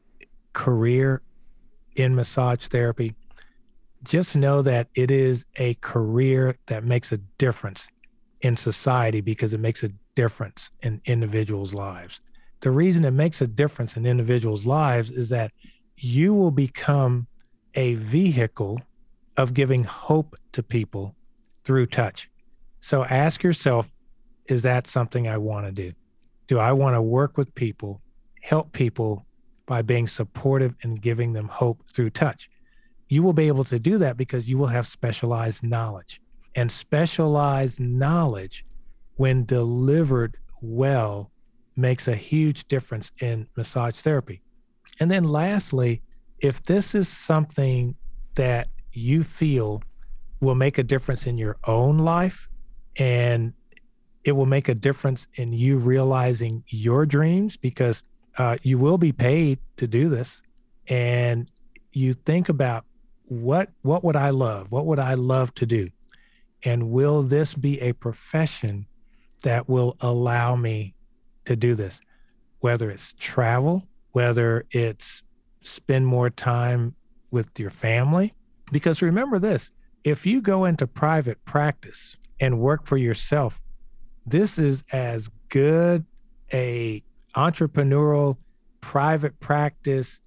career 0.51 1.21
in 1.95 2.15
massage 2.15 2.67
therapy, 2.67 3.15
just 4.05 4.35
know 4.35 4.61
that 4.61 4.87
it 4.95 5.11
is 5.11 5.45
a 5.57 5.73
career 5.75 6.57
that 6.67 6.83
makes 6.83 7.11
a 7.11 7.17
difference 7.17 7.87
in 8.41 8.55
society 8.55 9.21
because 9.21 9.53
it 9.53 9.59
makes 9.59 9.83
a 9.83 9.89
difference 10.15 10.71
in 10.81 11.01
individuals' 11.05 11.73
lives. 11.73 12.21
The 12.61 12.71
reason 12.71 13.03
it 13.03 13.11
makes 13.11 13.41
a 13.41 13.47
difference 13.47 13.97
in 13.97 14.05
individuals' 14.05 14.65
lives 14.65 15.09
is 15.09 15.29
that 15.29 15.51
you 15.97 16.33
will 16.33 16.51
become 16.51 17.27
a 17.73 17.95
vehicle 17.95 18.79
of 19.37 19.53
giving 19.53 19.83
hope 19.83 20.35
to 20.53 20.63
people 20.63 21.15
through 21.63 21.87
touch. 21.87 22.29
So 22.79 23.03
ask 23.05 23.43
yourself 23.43 23.91
is 24.45 24.61
that 24.61 24.87
something 24.87 25.27
I 25.27 25.39
want 25.39 25.65
to 25.65 25.71
do? 25.71 25.93
Do 26.47 26.59
I 26.59 26.71
want 26.71 26.93
to 26.95 27.01
work 27.01 27.35
with 27.35 27.55
people, 27.55 28.01
help 28.41 28.73
people 28.73 29.25
by 29.65 29.81
being 29.81 30.07
supportive 30.07 30.75
and 30.83 31.01
giving 31.01 31.33
them 31.33 31.47
hope 31.47 31.81
through 31.91 32.11
touch? 32.11 32.47
You 33.07 33.23
will 33.23 33.33
be 33.33 33.47
able 33.47 33.63
to 33.65 33.79
do 33.79 33.97
that 33.99 34.17
because 34.17 34.49
you 34.49 34.57
will 34.57 34.67
have 34.67 34.87
specialized 34.87 35.63
knowledge. 35.63 36.21
And 36.55 36.71
specialized 36.71 37.79
knowledge, 37.79 38.65
when 39.15 39.45
delivered 39.45 40.37
well, 40.61 41.31
makes 41.75 42.07
a 42.07 42.15
huge 42.15 42.67
difference 42.67 43.11
in 43.19 43.47
massage 43.57 43.99
therapy. 43.99 44.41
And 44.99 45.11
then, 45.11 45.25
lastly, 45.25 46.01
if 46.39 46.63
this 46.63 46.95
is 46.95 47.09
something 47.09 47.95
that 48.35 48.69
you 48.93 49.23
feel 49.23 49.83
will 50.39 50.55
make 50.55 50.77
a 50.77 50.83
difference 50.83 51.25
in 51.25 51.37
your 51.37 51.57
own 51.65 51.97
life 51.97 52.47
and 52.97 53.53
it 54.23 54.31
will 54.31 54.45
make 54.45 54.69
a 54.69 54.75
difference 54.75 55.27
in 55.35 55.53
you 55.53 55.77
realizing 55.77 56.63
your 56.67 57.05
dreams 57.05 57.57
because 57.57 58.03
uh, 58.37 58.57
you 58.63 58.77
will 58.77 58.97
be 58.97 59.11
paid 59.11 59.59
to 59.77 59.87
do 59.87 60.09
this. 60.09 60.41
And 60.87 61.49
you 61.91 62.13
think 62.13 62.49
about 62.49 62.85
what 63.27 63.69
what 63.81 64.03
would 64.03 64.15
I 64.15 64.29
love? 64.29 64.71
What 64.71 64.85
would 64.85 64.99
I 64.99 65.15
love 65.15 65.53
to 65.55 65.65
do? 65.65 65.89
And 66.63 66.89
will 66.89 67.21
this 67.21 67.53
be 67.53 67.79
a 67.81 67.93
profession 67.93 68.87
that 69.43 69.69
will 69.69 69.97
allow 69.99 70.55
me 70.55 70.95
to 71.45 71.55
do 71.55 71.75
this? 71.75 72.01
Whether 72.59 72.89
it's 72.89 73.13
travel, 73.13 73.87
whether 74.11 74.65
it's 74.71 75.23
spend 75.63 76.07
more 76.07 76.29
time 76.29 76.95
with 77.31 77.59
your 77.59 77.69
family. 77.69 78.33
Because 78.71 79.01
remember 79.01 79.39
this 79.39 79.71
if 80.03 80.25
you 80.25 80.41
go 80.41 80.65
into 80.65 80.87
private 80.87 81.43
practice 81.45 82.17
and 82.39 82.59
work 82.59 82.85
for 82.85 82.97
yourself, 82.97 83.61
this 84.25 84.57
is 84.57 84.83
as 84.91 85.29
good 85.49 86.05
a 86.53 87.03
entrepreneurial 87.35 88.37
private 88.81 89.39
practice 89.39 90.19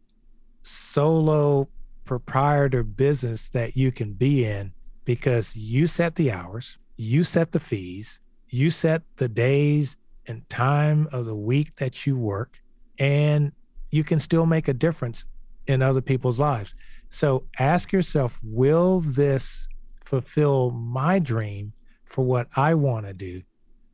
solo 0.62 1.68
proprietor 2.08 2.82
business 2.82 3.50
that 3.50 3.76
you 3.76 3.92
can 3.92 4.14
be 4.14 4.42
in 4.42 4.72
because 5.04 5.54
you 5.54 5.86
set 5.86 6.16
the 6.16 6.32
hours, 6.32 6.78
you 6.96 7.22
set 7.22 7.52
the 7.52 7.60
fees, 7.60 8.18
you 8.48 8.70
set 8.70 9.02
the 9.16 9.28
days 9.28 9.98
and 10.26 10.48
time 10.48 11.06
of 11.12 11.26
the 11.26 11.36
week 11.36 11.76
that 11.76 12.06
you 12.06 12.16
work, 12.16 12.62
and 12.98 13.52
you 13.90 14.02
can 14.02 14.18
still 14.18 14.46
make 14.46 14.68
a 14.68 14.72
difference 14.72 15.26
in 15.66 15.82
other 15.82 16.00
people's 16.00 16.38
lives. 16.38 16.74
So 17.10 17.44
ask 17.58 17.92
yourself, 17.92 18.40
will 18.42 19.00
this 19.00 19.68
fulfill 20.06 20.70
my 20.70 21.18
dream 21.18 21.74
for 22.06 22.24
what 22.24 22.48
I 22.56 22.72
want 22.72 23.04
to 23.04 23.12
do? 23.12 23.42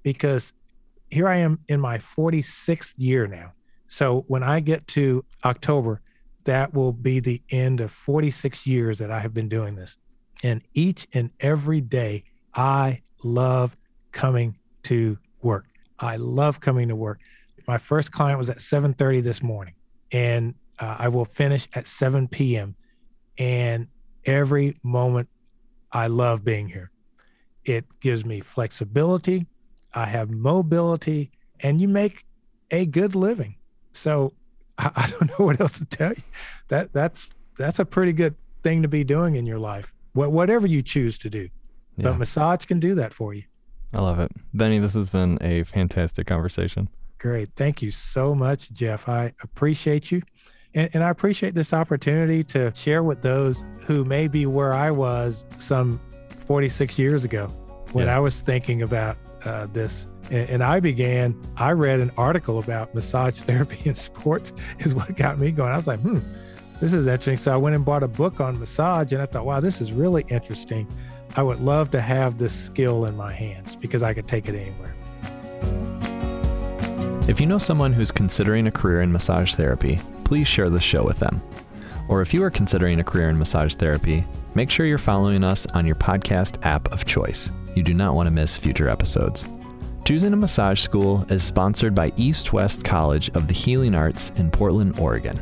Because 0.05 0.53
here 1.11 1.27
I 1.27 1.39
am 1.39 1.59
in 1.69 1.81
my 1.81 1.99
46th 1.99 2.95
year 2.97 3.27
now. 3.27 3.55
So 3.89 4.25
when 4.29 4.45
I 4.45 4.61
get 4.61 4.87
to 4.89 5.25
October, 5.45 6.01
that 6.45 6.75
will 6.75 6.93
be 6.93 7.21
the 7.21 7.43
end 7.51 7.81
of 7.81 7.91
46 7.91 8.67
years 8.67 8.99
that 8.99 9.11
I 9.11 9.21
have 9.21 9.35
been 9.35 9.49
doing 9.49 9.75
this. 9.75 9.97
And 10.43 10.63
each 10.75 11.07
and 11.13 11.31
every 11.41 11.81
day, 11.81 12.25
I 12.55 13.03
love 13.23 13.77
coming 14.13 14.59
to 14.85 15.19
work. 15.43 15.67
I 15.99 16.17
love 16.17 16.61
coming 16.61 16.89
to 16.89 16.97
work. 16.97 17.21
My 17.67 17.79
first 17.79 18.13
client 18.13 18.39
was 18.39 18.51
at 18.51 18.59
7:30 18.59 19.23
this 19.23 19.43
morning, 19.43 19.75
and 20.13 20.55
uh, 20.79 20.97
I 20.99 21.09
will 21.09 21.25
finish 21.25 21.67
at 21.75 21.87
7 21.87 22.29
p.m. 22.29 22.77
And 23.39 23.89
every 24.27 24.77
moment, 24.83 25.29
I 25.91 26.09
love 26.09 26.45
being 26.45 26.69
here. 26.69 26.91
It 27.65 27.87
gives 28.01 28.25
me 28.25 28.41
flexibility. 28.41 29.47
I 29.95 30.07
have 30.07 30.31
mobility, 30.31 31.31
and 31.61 31.81
you 31.81 31.89
make 31.89 32.25
a 32.71 32.85
good 32.85 33.15
living. 33.15 33.57
So 33.93 34.35
I, 34.79 34.91
I 34.97 35.11
don't 35.11 35.29
know 35.39 35.47
what 35.47 35.61
else 35.61 35.79
to 35.79 35.85
tell 35.85 36.11
you. 36.11 36.23
That 36.69 36.93
that's 36.93 37.29
that's 37.57 37.79
a 37.79 37.85
pretty 37.85 38.13
good 38.13 38.35
thing 38.63 38.83
to 38.83 38.89
be 38.89 39.05
doing 39.05 39.37
in 39.37 39.47
your 39.47 39.59
life. 39.59 39.93
What 40.13 40.33
whatever 40.33 40.67
you 40.67 40.83
choose 40.83 41.19
to 41.19 41.31
do. 41.31 41.49
Yeah. 41.97 42.11
But 42.11 42.19
massage 42.19 42.65
can 42.65 42.81
do 42.81 42.95
that 42.97 43.15
for 43.15 43.35
you. 43.35 43.45
I 43.93 44.01
love 44.01 44.19
it. 44.19 44.33
Benny, 44.53 44.81
this 44.81 44.95
has 44.95 45.09
been 45.09 45.39
a 45.41 45.63
fantastic 45.63 46.27
conversation. 46.27 46.89
Great. 47.19 47.51
Thank 47.55 47.81
you 47.81 47.91
so 47.93 48.35
much, 48.35 48.73
Jeff. 48.73 49.09
I 49.09 49.33
appreciate 49.43 50.11
you. 50.11 50.23
And, 50.75 50.91
and 50.93 51.05
I 51.05 51.11
appreciate 51.11 51.55
this 51.55 51.73
opportunity 51.73 52.43
to 52.45 52.73
share 52.75 53.05
with 53.05 53.23
those 53.23 53.65
who 53.87 54.05
may 54.05 54.27
be 54.27 54.47
where 54.47 54.73
I 54.73 54.91
was 54.91 55.45
some 55.59 56.01
46 56.47 56.99
years 56.99 57.25
ago 57.25 57.47
when 57.93 58.07
yeah. 58.07 58.17
I 58.17 58.19
was 58.19 58.41
thinking 58.41 58.83
about 58.83 59.17
uh, 59.45 59.67
this. 59.73 60.07
And, 60.31 60.49
and, 60.51 60.63
I 60.63 60.81
began, 60.81 61.41
I 61.57 61.73
read 61.73 62.01
an 62.01 62.11
article 62.17 62.59
about 62.59 62.95
massage 62.95 63.41
therapy 63.41 63.79
in 63.89 63.95
sports, 63.95 64.53
is 64.81 64.95
what 64.95 65.15
got 65.17 65.39
me 65.39 65.51
going. 65.51 65.73
I 65.73 65.77
was 65.77 65.87
like, 65.87 66.01
hmm, 66.01 66.19
this 66.81 66.93
is 66.93 67.07
interesting. 67.07 67.37
So 67.37 67.53
I 67.53 67.57
went 67.57 67.77
and 67.77 67.85
bought 67.85 68.03
a 68.03 68.09
book 68.09 68.41
on 68.41 68.59
massage 68.59 69.13
and 69.13 69.23
I 69.23 69.27
thought, 69.27 69.47
wow, 69.47 69.61
this 69.61 69.81
is 69.81 69.93
really 69.93 70.25
interesting. 70.29 70.89
I 71.37 71.43
would 71.43 71.61
love 71.61 71.91
to 71.93 72.01
have 72.01 72.39
this 72.39 72.55
skill 72.55 73.07
in 73.07 73.17
my 73.17 73.33
hands 73.33 73.77
because 73.77 74.03
I 74.03 74.15
could 74.15 74.29
take 74.29 74.49
it 74.49 74.55
anywhere. 74.55 74.95
If 77.29 77.41
you 77.41 77.47
know 77.47 77.59
someone 77.59 77.93
who's 77.93 78.13
considering 78.13 78.67
a 78.67 78.71
career 78.71 79.01
in 79.01 79.11
massage 79.11 79.55
therapy, 79.55 79.99
please 80.25 80.47
share 80.47 80.71
the 80.71 80.81
show 80.81 81.05
with 81.05 81.19
them. 81.19 81.43
Or 82.09 82.21
if 82.21 82.35
you 82.35 82.43
are 82.45 82.51
considering 82.51 83.01
a 83.01 83.05
career 83.05 83.31
in 83.31 83.39
massage 83.39 83.75
therapy, 83.75 84.25
make 84.55 84.71
sure 84.71 84.85
you're 84.85 84.99
following 84.99 85.43
us 85.43 85.67
on 85.75 85.87
your 85.87 85.97
podcast 85.97 86.65
app 86.67 86.93
of 86.93 87.05
choice. 87.05 87.51
You 87.75 87.83
do 87.83 87.95
not 87.95 88.15
want 88.15 88.29
to 88.29 88.31
miss 88.31 88.57
future 88.57 88.89
episodes. 88.89 89.45
Choosing 90.05 90.33
a 90.33 90.37
Massage 90.37 90.81
School 90.81 91.27
is 91.31 91.43
sponsored 91.43 91.95
by 91.95 92.13
East 92.17 92.53
West 92.53 92.85
College 92.85 93.31
of 93.31 93.49
the 93.49 93.55
Healing 93.55 93.95
Arts 93.95 94.31
in 94.37 94.51
Portland, 94.51 95.01
Oregon. 95.01 95.41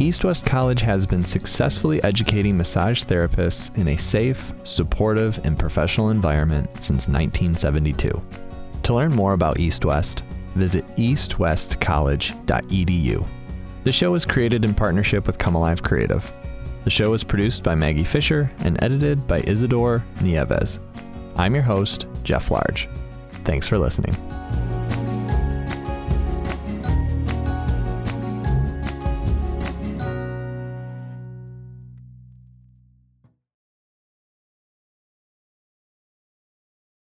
East 0.00 0.24
West 0.24 0.44
College 0.44 0.80
has 0.80 1.06
been 1.06 1.24
successfully 1.24 2.02
educating 2.02 2.56
massage 2.56 3.04
therapists 3.04 3.76
in 3.78 3.86
a 3.88 3.96
safe, 3.96 4.52
supportive, 4.64 5.38
and 5.44 5.56
professional 5.56 6.10
environment 6.10 6.68
since 6.74 7.06
1972. 7.08 8.20
To 8.82 8.94
learn 8.94 9.14
more 9.14 9.34
about 9.34 9.60
East 9.60 9.84
West, 9.84 10.24
visit 10.56 10.84
eastwestcollege.edu. 10.96 13.26
The 13.84 13.92
show 13.92 14.14
is 14.14 14.24
created 14.24 14.64
in 14.64 14.74
partnership 14.74 15.24
with 15.26 15.38
Come 15.38 15.54
Alive 15.54 15.84
Creative. 15.84 16.32
The 16.82 16.90
show 16.90 17.14
is 17.14 17.22
produced 17.22 17.62
by 17.62 17.76
Maggie 17.76 18.02
Fisher 18.02 18.50
and 18.58 18.82
edited 18.82 19.28
by 19.28 19.44
Isidore 19.46 20.02
Nieves. 20.20 20.80
I'm 21.36 21.54
your 21.54 21.64
host, 21.64 22.06
Jeff 22.22 22.50
Large. 22.50 22.88
Thanks 23.44 23.66
for 23.66 23.78
listening. 23.78 24.14